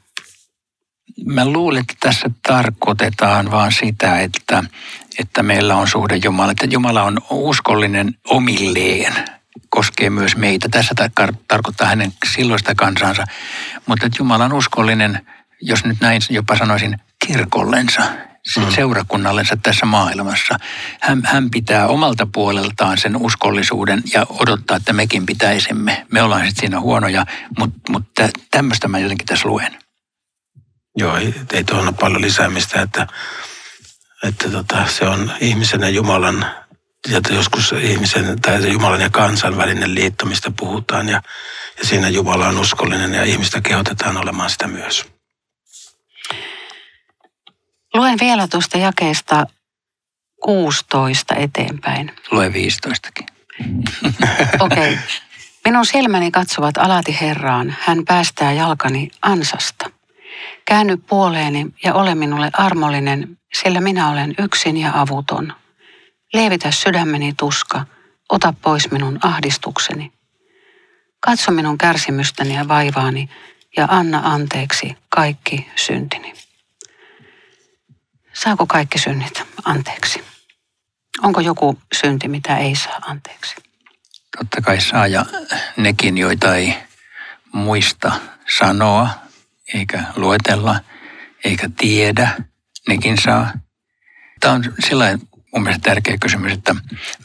Mä 1.26 1.46
luulen, 1.46 1.82
että 1.82 1.96
tässä 2.00 2.30
tarkoitetaan 2.48 3.52
vaan 3.52 3.72
sitä, 3.72 4.20
että, 4.20 4.64
että 5.20 5.44
meillä 5.44 5.76
on 5.76 5.88
suhde 5.88 6.16
Jumala, 6.24 6.52
että 6.52 6.68
Jumala 6.70 7.04
on 7.04 7.18
uskollinen 7.30 8.16
omilleen 8.30 9.14
koskee 9.70 10.10
myös 10.10 10.36
meitä. 10.36 10.70
Tässä 10.70 10.96
tar- 11.22 11.36
tarkoittaa 11.48 11.88
hänen 11.88 12.14
silloista 12.36 12.76
kansansa, 12.76 13.24
mutta 13.86 14.06
että 14.06 14.18
Jumala 14.20 14.46
on 14.46 14.54
uskollinen, 14.54 15.28
jos 15.62 15.86
nyt 15.86 15.98
näin 16.02 16.22
jopa 16.30 16.58
sanoisin, 16.58 17.00
kirkollensa, 17.28 18.02
mm. 18.58 18.72
seurakunnallensa 18.76 19.58
tässä 19.64 19.86
maailmassa. 19.86 20.58
Hän, 21.02 21.22
hän 21.26 21.50
pitää 21.50 21.88
omalta 21.88 22.28
puoleltaan 22.34 22.98
sen 22.98 23.18
uskollisuuden 23.18 24.04
ja 24.14 24.26
odottaa, 24.30 24.78
että 24.78 24.94
mekin 24.94 25.26
pitäisimme. 25.26 26.06
Me 26.12 26.22
ollaan 26.22 26.46
sitten 26.46 26.60
siinä 26.60 26.80
huonoja, 26.80 27.26
mutta, 27.60 27.92
mutta 27.92 28.30
tämmöistä 28.52 28.88
mä 28.88 29.00
jotenkin 29.00 29.28
tässä 29.28 29.50
luen. 29.50 29.78
Joo, 30.98 31.18
ei, 31.18 31.36
ei 31.54 31.64
tuohon 31.64 31.88
ole 31.88 31.96
paljon 32.00 32.22
lisäämistä, 32.22 32.82
että, 32.82 33.08
että 34.24 34.50
tota, 34.50 34.88
se 34.88 35.06
on 35.06 35.32
ihmisen 35.40 35.82
ja 35.82 35.90
Jumalan, 35.90 36.46
ja 37.12 37.22
joskus 37.30 37.72
ihmisen 37.72 38.42
tai 38.42 38.72
Jumalan 38.72 39.02
ja 39.02 39.10
kansan 39.10 39.58
välinen 39.58 39.96
liitto, 39.96 40.26
mistä 40.26 40.52
puhutaan, 40.60 41.10
ja, 41.10 41.22
ja 41.78 41.86
siinä 41.86 42.10
Jumala 42.10 42.48
on 42.48 42.60
uskollinen 42.60 43.14
ja 43.14 43.24
ihmistä 43.24 43.62
kehotetaan 43.62 44.18
olemaan 44.18 44.50
sitä 44.50 44.68
myös. 44.68 45.13
Luen 47.94 48.18
vielä 48.22 48.48
tuosta 48.48 48.78
jakeesta 48.78 49.46
16 50.44 51.36
eteenpäin. 51.36 52.12
Lue 52.32 52.50
15kin. 52.50 53.26
Okei. 54.60 54.94
Okay. 54.94 54.98
Minun 55.66 55.86
silmäni 55.86 56.32
katsovat 56.32 56.78
alati 56.78 57.18
Herraan. 57.22 57.76
Hän 57.80 58.06
päästää 58.06 58.52
jalkani 58.52 59.10
ansasta. 59.22 59.90
Käänny 60.66 60.98
puoleeni 60.98 61.66
ja 61.84 61.94
ole 61.94 62.16
minulle 62.16 62.50
armollinen, 62.54 63.38
sillä 63.54 63.82
minä 63.82 64.10
olen 64.10 64.36
yksin 64.40 64.78
ja 64.78 64.92
avuton. 65.02 65.54
Leevitä 66.34 66.72
sydämeni 66.72 67.34
tuska, 67.38 67.86
ota 68.30 68.54
pois 68.62 68.92
minun 68.92 69.20
ahdistukseni. 69.24 70.12
Katso 71.20 71.52
minun 71.52 71.78
kärsimystäni 71.78 72.56
ja 72.56 72.68
vaivaani 72.68 73.30
ja 73.78 73.88
anna 73.90 74.22
anteeksi 74.24 74.98
kaikki 75.10 75.68
syntini. 75.76 76.34
Saako 78.44 78.66
kaikki 78.68 79.00
synnit 79.00 79.44
anteeksi? 79.66 80.24
Onko 81.22 81.42
joku 81.42 81.80
synti, 82.02 82.28
mitä 82.28 82.58
ei 82.58 82.76
saa 82.76 83.00
anteeksi? 83.06 83.56
Totta 84.38 84.62
kai 84.62 84.82
saa 84.82 85.08
ja 85.08 85.26
nekin, 85.78 86.18
joita 86.18 86.56
ei 86.56 86.78
muista 87.54 88.12
sanoa 88.58 89.10
eikä 89.74 90.04
luetella, 90.16 90.80
eikä 91.44 91.70
tiedä, 91.78 92.30
nekin 92.88 93.18
saa. 93.18 93.52
Tämä 94.40 94.54
on 94.54 94.74
sellainen 94.88 95.22
mun 95.54 95.64
mielestä 95.64 95.90
tärkeä 95.90 96.18
kysymys, 96.22 96.54
että 96.54 96.76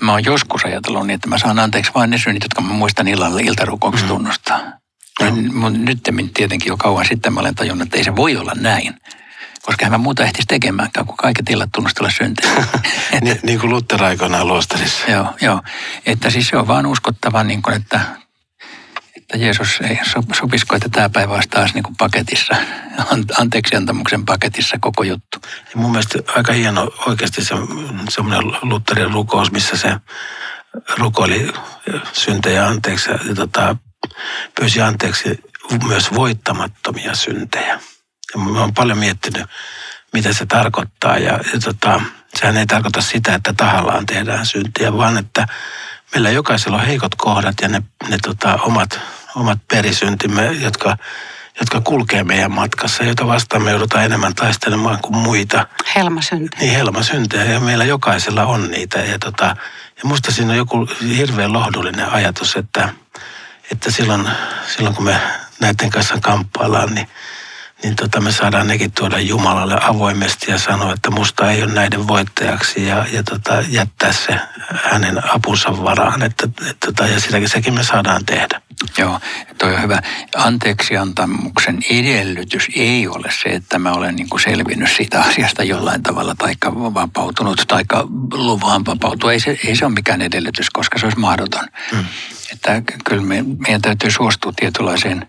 mä 0.00 0.12
oon 0.12 0.24
joskus 0.24 0.64
ajatellut 0.64 1.06
niin, 1.06 1.14
että 1.14 1.28
mä 1.28 1.38
saan 1.38 1.58
anteeksi 1.58 1.92
vain 1.94 2.10
ne 2.10 2.18
synnit, 2.18 2.42
jotka 2.42 2.60
mä 2.60 2.72
muistan 2.72 3.08
illalla 3.08 3.40
iltarukouksessa 3.40 4.06
mm. 4.06 4.14
tunnustaa. 4.14 4.60
Mm. 5.20 5.84
Nyt 5.84 5.98
tietenkin 6.34 6.68
jo 6.68 6.76
kauan 6.76 7.06
sitten 7.06 7.32
mä 7.32 7.40
olen 7.40 7.54
tajunnut, 7.54 7.86
että 7.86 7.96
ei 7.96 8.04
se 8.04 8.16
voi 8.16 8.36
olla 8.36 8.52
näin. 8.54 8.94
Koska 9.68 9.84
hän 9.84 9.92
mä 9.92 9.98
muuta 9.98 10.24
ehtisi 10.24 10.46
tekemäänkään, 10.46 11.06
kun 11.06 11.16
kaiket 11.16 11.50
illat 11.50 11.68
tunnustella 11.74 12.10
syntejä. 12.10 12.52
niin, 13.20 13.40
niin 13.42 13.60
kuin 13.60 13.70
Luther 13.70 14.04
aikoinaan 14.04 14.48
luostarissa. 14.48 15.10
joo, 15.10 15.34
joo. 15.40 15.62
Että 16.06 16.30
siis 16.30 16.48
se 16.48 16.56
on 16.56 16.68
vaan 16.68 16.86
uskottava, 16.86 17.44
niin 17.44 17.62
kuin, 17.62 17.76
että 17.76 18.00
että 19.16 19.38
Jeesus 19.38 19.80
ei 19.80 20.00
sopisiko, 20.32 20.76
että 20.76 20.88
tämä 20.88 21.08
päivä 21.08 21.34
olisi 21.34 21.48
taas 21.48 21.74
niin 21.74 21.82
kuin 21.82 21.96
paketissa, 21.96 22.56
anteeksi 23.38 23.76
antamuksen 23.76 24.24
paketissa 24.24 24.76
koko 24.80 25.02
juttu. 25.02 25.38
Ja 25.44 25.80
mun 25.80 25.90
mielestä 25.90 26.18
aika 26.36 26.52
hieno 26.52 26.90
oikeasti 27.06 27.44
se, 27.44 27.54
semmoinen 28.08 28.52
Lutherin 28.62 29.12
rukous, 29.12 29.52
missä 29.52 29.76
se 29.76 29.96
rukoili 30.98 31.52
syntejä 32.12 32.66
anteeksi 32.66 33.10
ja, 33.10 33.18
ja 33.28 33.34
tota, 33.34 33.76
pyysi 34.60 34.80
anteeksi 34.80 35.40
myös 35.86 36.14
voittamattomia 36.14 37.14
syntejä. 37.14 37.80
Mä 38.36 38.60
oon 38.60 38.74
paljon 38.74 38.98
miettinyt, 38.98 39.46
mitä 40.12 40.32
se 40.32 40.46
tarkoittaa 40.46 41.18
ja, 41.18 41.32
ja 41.32 41.60
tota, 41.64 42.00
sehän 42.34 42.56
ei 42.56 42.66
tarkoita 42.66 43.00
sitä, 43.00 43.34
että 43.34 43.52
tahallaan 43.52 44.06
tehdään 44.06 44.46
syntiä, 44.46 44.96
vaan 44.96 45.18
että 45.18 45.46
meillä 46.14 46.30
jokaisella 46.30 46.76
on 46.76 46.86
heikot 46.86 47.14
kohdat 47.14 47.54
ja 47.62 47.68
ne, 47.68 47.82
ne 48.08 48.18
tota, 48.22 48.58
omat, 48.62 49.00
omat 49.36 49.58
perisyntimme, 49.68 50.52
jotka, 50.52 50.96
jotka 51.60 51.80
kulkee 51.80 52.24
meidän 52.24 52.52
matkassa, 52.52 53.04
joita 53.04 53.26
vastaan 53.26 53.62
me 53.62 53.70
joudutaan 53.70 54.04
enemmän 54.04 54.34
taistelemaan 54.34 54.98
kuin 55.02 55.16
muita. 55.16 55.66
Helmasynti. 55.96 56.56
Niin, 56.60 56.72
helmasyntejä 56.72 57.44
ja 57.44 57.60
meillä 57.60 57.84
jokaisella 57.84 58.46
on 58.46 58.70
niitä. 58.70 58.98
Ja, 58.98 59.18
tota, 59.18 59.56
ja 59.96 60.04
musta 60.04 60.32
siinä 60.32 60.50
on 60.50 60.56
joku 60.56 60.88
hirveän 61.16 61.52
lohdullinen 61.52 62.08
ajatus, 62.08 62.56
että, 62.56 62.88
että 63.72 63.90
silloin, 63.90 64.28
silloin 64.76 64.94
kun 64.94 65.04
me 65.04 65.20
näiden 65.60 65.90
kanssa 65.90 66.18
kamppaillaan, 66.22 66.94
niin 66.94 67.08
niin 67.82 67.96
tota 67.96 68.20
me 68.20 68.32
saadaan 68.32 68.66
nekin 68.66 68.92
tuoda 68.92 69.18
Jumalalle 69.18 69.78
avoimesti 69.82 70.50
ja 70.50 70.58
sanoa, 70.58 70.92
että 70.92 71.10
musta 71.10 71.50
ei 71.50 71.62
ole 71.62 71.72
näiden 71.72 72.08
voittajaksi 72.08 72.86
ja, 72.86 73.06
ja 73.12 73.22
tota, 73.22 73.62
jättää 73.68 74.12
se 74.12 74.40
hänen 74.84 75.34
apunsa 75.34 75.84
varaan. 75.84 76.22
Että, 76.22 76.48
et, 76.70 76.76
tota, 76.86 77.06
ja 77.06 77.20
sitäkin 77.20 77.48
sekin 77.48 77.74
me 77.74 77.84
saadaan 77.84 78.24
tehdä. 78.24 78.60
Joo, 78.98 79.20
toi 79.58 79.74
on 79.74 79.82
hyvä. 79.82 80.02
Anteeksiantamuksen 80.36 81.78
edellytys 81.90 82.66
ei 82.76 83.08
ole 83.08 83.28
se, 83.42 83.48
että 83.48 83.78
mä 83.78 83.92
olen 83.92 84.16
niin 84.16 84.28
kuin 84.28 84.40
selvinnyt 84.40 84.90
siitä 84.96 85.20
asiasta 85.20 85.64
jollain 85.64 86.02
tavalla, 86.02 86.34
tai 86.34 86.54
vapautunut, 86.94 87.64
tai 87.68 87.84
luvan 88.32 88.86
vapautua. 88.86 89.32
Ei 89.32 89.40
se, 89.40 89.58
ei 89.66 89.76
se 89.76 89.86
ole 89.86 89.94
mikään 89.94 90.22
edellytys, 90.22 90.70
koska 90.70 90.98
se 90.98 91.06
olisi 91.06 91.18
mahdoton. 91.18 91.66
Mm. 91.92 92.04
Että 92.52 92.82
kyllä 93.04 93.22
me, 93.22 93.44
meidän 93.58 93.82
täytyy 93.82 94.10
suostua 94.10 94.52
tietynlaiseen 94.56 95.26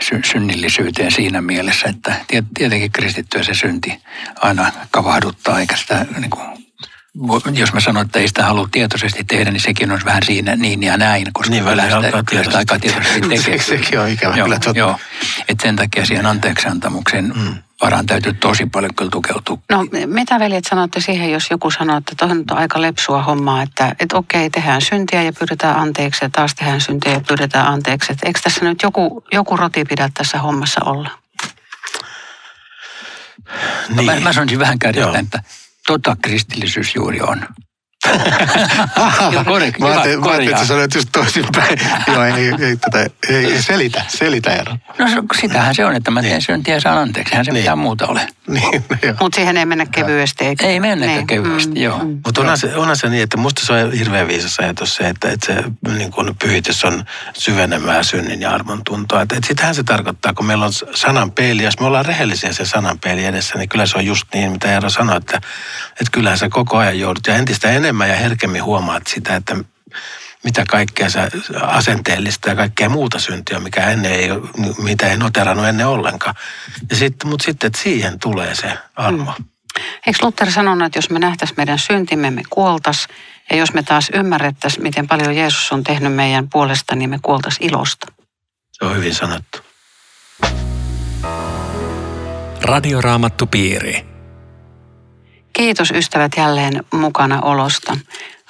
sy- 0.00 0.20
synnillisyyteen 0.24 1.12
siinä 1.12 1.40
mielessä, 1.40 1.88
että 1.88 2.14
tietenkin 2.54 2.92
kristittyä 2.92 3.42
se 3.42 3.54
synti 3.54 4.02
aina 4.36 4.72
kavahduttaa, 4.90 5.60
eikä 5.60 5.76
sitä 5.76 6.06
niin 6.18 6.30
kuin, 6.30 6.46
jos 7.54 7.72
mä 7.72 7.80
sanon, 7.80 8.06
että 8.06 8.18
ei 8.18 8.28
sitä 8.28 8.44
halua 8.44 8.68
tietoisesti 8.72 9.24
tehdä, 9.24 9.50
niin 9.50 9.60
sekin 9.60 9.92
on 9.92 10.00
vähän 10.04 10.22
siinä 10.26 10.56
niin 10.56 10.82
ja 10.82 10.96
näin, 10.96 11.26
koska 11.32 11.50
niin, 11.50 11.64
kyllä 11.64 11.82
sitä, 11.82 12.22
kyllä 12.28 12.44
sitä 12.44 12.58
aika 12.58 12.78
tietoisesti 12.78 13.28
tekee. 13.28 13.58
sekin 13.58 14.00
on 14.00 14.08
ikävä 14.08 14.36
joo, 14.36 14.44
kyllä 14.44 14.58
totta. 14.58 14.78
Joo, 14.78 14.98
että 15.48 15.62
sen 15.62 15.76
takia 15.76 16.06
siihen 16.06 16.26
anteeksiantamuksen 16.26 17.32
mm 17.36 17.54
varaan 17.82 18.06
täytyy 18.06 18.32
tosi 18.32 18.66
paljon 18.66 18.94
kyllä 18.94 19.10
tukeutua. 19.10 19.58
No 19.70 19.86
mitä 20.06 20.38
veljet 20.38 20.64
sanotte 20.64 21.00
siihen, 21.00 21.32
jos 21.32 21.50
joku 21.50 21.70
sanoo, 21.70 21.96
että 21.96 22.14
tuohon 22.18 22.44
on 22.50 22.58
aika 22.58 22.80
lepsua 22.80 23.22
hommaa, 23.22 23.62
että, 23.62 23.94
että 24.00 24.16
okei, 24.16 24.50
tehdään 24.50 24.80
syntiä 24.80 25.22
ja 25.22 25.32
pyydetään 25.32 25.76
anteeksi 25.76 26.24
ja 26.24 26.30
taas 26.30 26.54
tehdään 26.54 26.80
syntiä 26.80 27.12
ja 27.12 27.20
pyydetään 27.28 27.66
anteeksi. 27.66 28.12
Että 28.12 28.26
eikö 28.26 28.40
tässä 28.42 28.64
nyt 28.64 28.82
joku, 28.82 29.24
joku 29.32 29.56
roti 29.56 29.84
pidä 29.84 30.10
tässä 30.14 30.38
hommassa 30.38 30.80
olla? 30.84 31.10
Niin. 33.88 33.96
No, 33.96 34.02
mä, 34.02 34.20
mä 34.20 34.32
sanoisin 34.32 34.58
vähän 34.58 34.78
kärjestään, 34.78 35.24
että 35.24 35.42
tota 35.86 36.16
kristillisyys 36.22 36.94
juuri 36.94 37.22
on. 37.22 37.40
Kor- 39.44 39.60
mä 39.78 39.86
ajattelin, 39.86 40.20
mä 40.20 40.26
ajattelin, 40.26 40.48
että 40.48 40.60
sä 40.60 40.66
sanoit 40.66 40.94
just 40.94 41.08
toisinpäin. 41.12 41.78
Joo, 42.06 42.24
ei, 42.24 42.54
ei, 42.60 42.76
tätä, 42.76 43.06
ei, 43.28 43.62
selitä, 43.62 44.04
selitä 44.08 44.52
ero. 44.52 44.76
No 44.98 45.06
sitähän 45.40 45.74
se 45.74 45.84
on, 45.84 45.96
että 45.96 46.10
mä 46.10 46.20
teen 46.20 46.32
niin. 46.32 46.42
syntiä 46.42 46.74
ja 46.74 46.80
saan 46.80 46.98
anteeksi. 46.98 47.34
Eihän 47.34 47.44
se 47.44 47.52
niin. 47.52 47.60
mitään 47.60 47.78
muuta 47.78 48.06
ole. 48.06 48.26
Niin, 48.46 48.84
no 48.90 49.14
Mutta 49.20 49.36
siihen 49.36 49.56
ei 49.56 49.66
mennä 49.66 49.86
kevyesti. 49.86 50.44
Eikä? 50.44 50.66
Ei 50.66 50.80
mennä 50.80 51.06
niin. 51.06 51.26
kevyesti, 51.26 51.74
mm, 51.74 51.82
joo. 51.82 51.98
Mm. 51.98 52.20
Mutta 52.24 52.40
onhan 52.40 52.58
se, 52.58 52.76
onhan 52.76 52.96
se 52.96 53.08
niin, 53.08 53.22
että 53.22 53.36
musta 53.36 53.66
se 53.66 53.72
on 53.72 53.92
hirveän 53.92 54.28
viisas 54.28 54.58
ajatus 54.58 54.96
se, 54.96 55.08
että, 55.08 55.30
että 55.30 55.46
se 55.46 55.64
niin 55.96 56.10
kun 56.10 56.34
pyhitys 56.42 56.84
on 56.84 57.04
syvenemää 57.32 58.02
synnin 58.02 58.40
ja 58.40 58.50
armon 58.50 58.84
tuntoa. 58.84 59.22
Että, 59.22 59.36
että 59.36 59.48
sitähän 59.48 59.74
se 59.74 59.82
tarkoittaa, 59.82 60.34
kun 60.34 60.46
meillä 60.46 60.64
on 60.64 60.72
sanan 60.94 61.30
peili. 61.30 61.62
Jos 61.62 61.80
me 61.80 61.86
ollaan 61.86 62.04
rehellisiä 62.04 62.52
se 62.52 62.64
sanan 62.64 62.98
peili 62.98 63.24
edessä, 63.24 63.58
niin 63.58 63.68
kyllä 63.68 63.86
se 63.86 63.98
on 63.98 64.06
just 64.06 64.26
niin, 64.34 64.52
mitä 64.52 64.72
Eero 64.72 64.90
sanoi, 64.90 65.16
että, 65.16 65.36
että 65.90 66.10
kyllähän 66.12 66.38
sä 66.38 66.48
koko 66.48 66.76
ajan 66.76 66.98
joudut 66.98 67.26
ja 67.26 67.34
entistä 67.34 67.70
enemmän 67.70 68.01
ja 68.06 68.16
herkemmin 68.16 68.64
huomaat 68.64 69.06
sitä, 69.06 69.36
että 69.36 69.56
mitä 70.44 70.64
kaikkea 70.68 71.10
sä 71.10 71.30
asenteellista 71.62 72.48
ja 72.48 72.56
kaikkea 72.56 72.88
muuta 72.88 73.18
syntiä, 73.18 73.60
mikä 73.60 73.90
ennen 73.90 74.12
ei, 74.12 74.28
mitä 74.78 75.06
ei 75.06 75.16
noterannut 75.16 75.66
ennen 75.66 75.86
ollenkaan. 75.86 76.34
Ja 76.90 76.96
sit, 76.96 77.24
mutta 77.24 77.44
sitten, 77.44 77.66
että 77.66 77.78
siihen 77.82 78.18
tulee 78.18 78.54
se 78.54 78.78
armo. 78.96 79.34
Mm. 79.38 79.44
Eikö 80.06 80.18
Luther 80.22 80.50
sanonut, 80.50 80.86
että 80.86 80.98
jos 80.98 81.10
me 81.10 81.18
nähtäisiin 81.18 81.56
meidän 81.56 81.78
syntimme, 81.78 82.30
me 82.30 82.42
kuoltas, 82.50 83.08
ja 83.50 83.56
jos 83.56 83.74
me 83.74 83.82
taas 83.82 84.10
ymmärrettäisiin, 84.14 84.82
miten 84.82 85.08
paljon 85.08 85.36
Jeesus 85.36 85.72
on 85.72 85.84
tehnyt 85.84 86.14
meidän 86.14 86.48
puolesta, 86.48 86.96
niin 86.96 87.10
me 87.10 87.18
kuoltas 87.22 87.56
ilosta. 87.60 88.06
Se 88.72 88.84
on 88.84 88.96
hyvin 88.96 89.14
sanottu. 89.14 89.58
Radioraamattu 92.62 93.46
piiri. 93.46 94.11
Kiitos 95.52 95.90
ystävät 95.90 96.32
jälleen 96.36 96.84
mukana 96.92 97.40
olosta. 97.40 97.96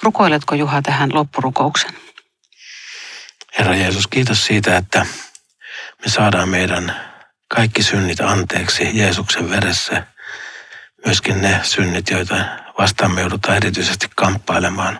Rukoiletko 0.03 0.55
Juha 0.55 0.81
tähän 0.81 1.13
loppurukouksen? 1.13 1.91
Herra 3.59 3.75
Jeesus, 3.75 4.07
kiitos 4.07 4.45
siitä, 4.45 4.77
että 4.77 5.05
me 6.05 6.11
saadaan 6.11 6.49
meidän 6.49 6.95
kaikki 7.47 7.83
synnit 7.83 8.19
anteeksi 8.19 8.89
Jeesuksen 8.93 9.49
veressä. 9.49 10.07
Myöskin 11.05 11.41
ne 11.41 11.59
synnit, 11.63 12.09
joita 12.09 12.35
vastaan 12.77 13.11
me 13.11 13.21
joudutaan 13.21 13.57
erityisesti 13.57 14.07
kamppailemaan. 14.15 14.99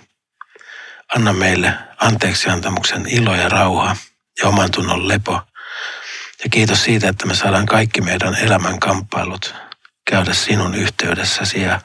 Anna 1.16 1.34
meille 1.34 1.74
anteeksi 1.98 2.50
antamuksen 2.50 3.06
ilo 3.08 3.36
ja 3.36 3.50
rauha 3.50 3.96
ja 4.42 4.50
oman 4.50 4.72
tunnon 4.72 5.08
lepo. 5.08 5.42
Ja 6.44 6.50
kiitos 6.50 6.84
siitä, 6.84 7.10
että 7.10 7.26
me 7.26 7.36
saadaan 7.36 7.66
kaikki 7.66 8.02
meidän 8.02 8.36
elämän 8.36 8.80
kamppailut 8.80 9.56
käydä 10.06 10.34
sinun 10.34 10.76
yhteydessäsi 10.76 11.62
ja 11.62 11.82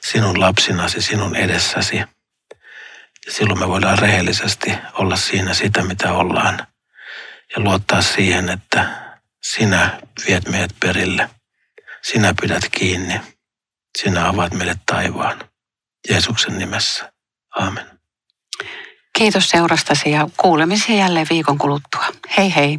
sinun 0.00 0.40
lapsinasi, 0.40 1.02
sinun 1.02 1.36
edessäsi. 1.36 1.96
Ja 1.96 2.06
silloin 3.32 3.58
me 3.58 3.68
voidaan 3.68 3.98
rehellisesti 3.98 4.74
olla 4.92 5.16
siinä 5.16 5.54
sitä, 5.54 5.82
mitä 5.82 6.12
ollaan. 6.12 6.66
Ja 7.56 7.62
luottaa 7.62 8.02
siihen, 8.02 8.48
että 8.48 9.08
sinä 9.42 10.00
viet 10.28 10.48
meidät 10.48 10.74
perille. 10.80 11.30
Sinä 12.02 12.34
pidät 12.40 12.64
kiinni. 12.70 13.20
Sinä 13.98 14.28
avaat 14.28 14.54
meille 14.54 14.76
taivaan. 14.86 15.38
Jeesuksen 16.10 16.58
nimessä. 16.58 17.12
Aamen. 17.58 17.86
Kiitos 19.18 19.50
seurastasi 19.50 20.10
ja 20.10 20.28
kuulemisia 20.36 20.96
jälleen 20.96 21.26
viikon 21.30 21.58
kuluttua. 21.58 22.04
Hei 22.36 22.54
hei. 22.54 22.78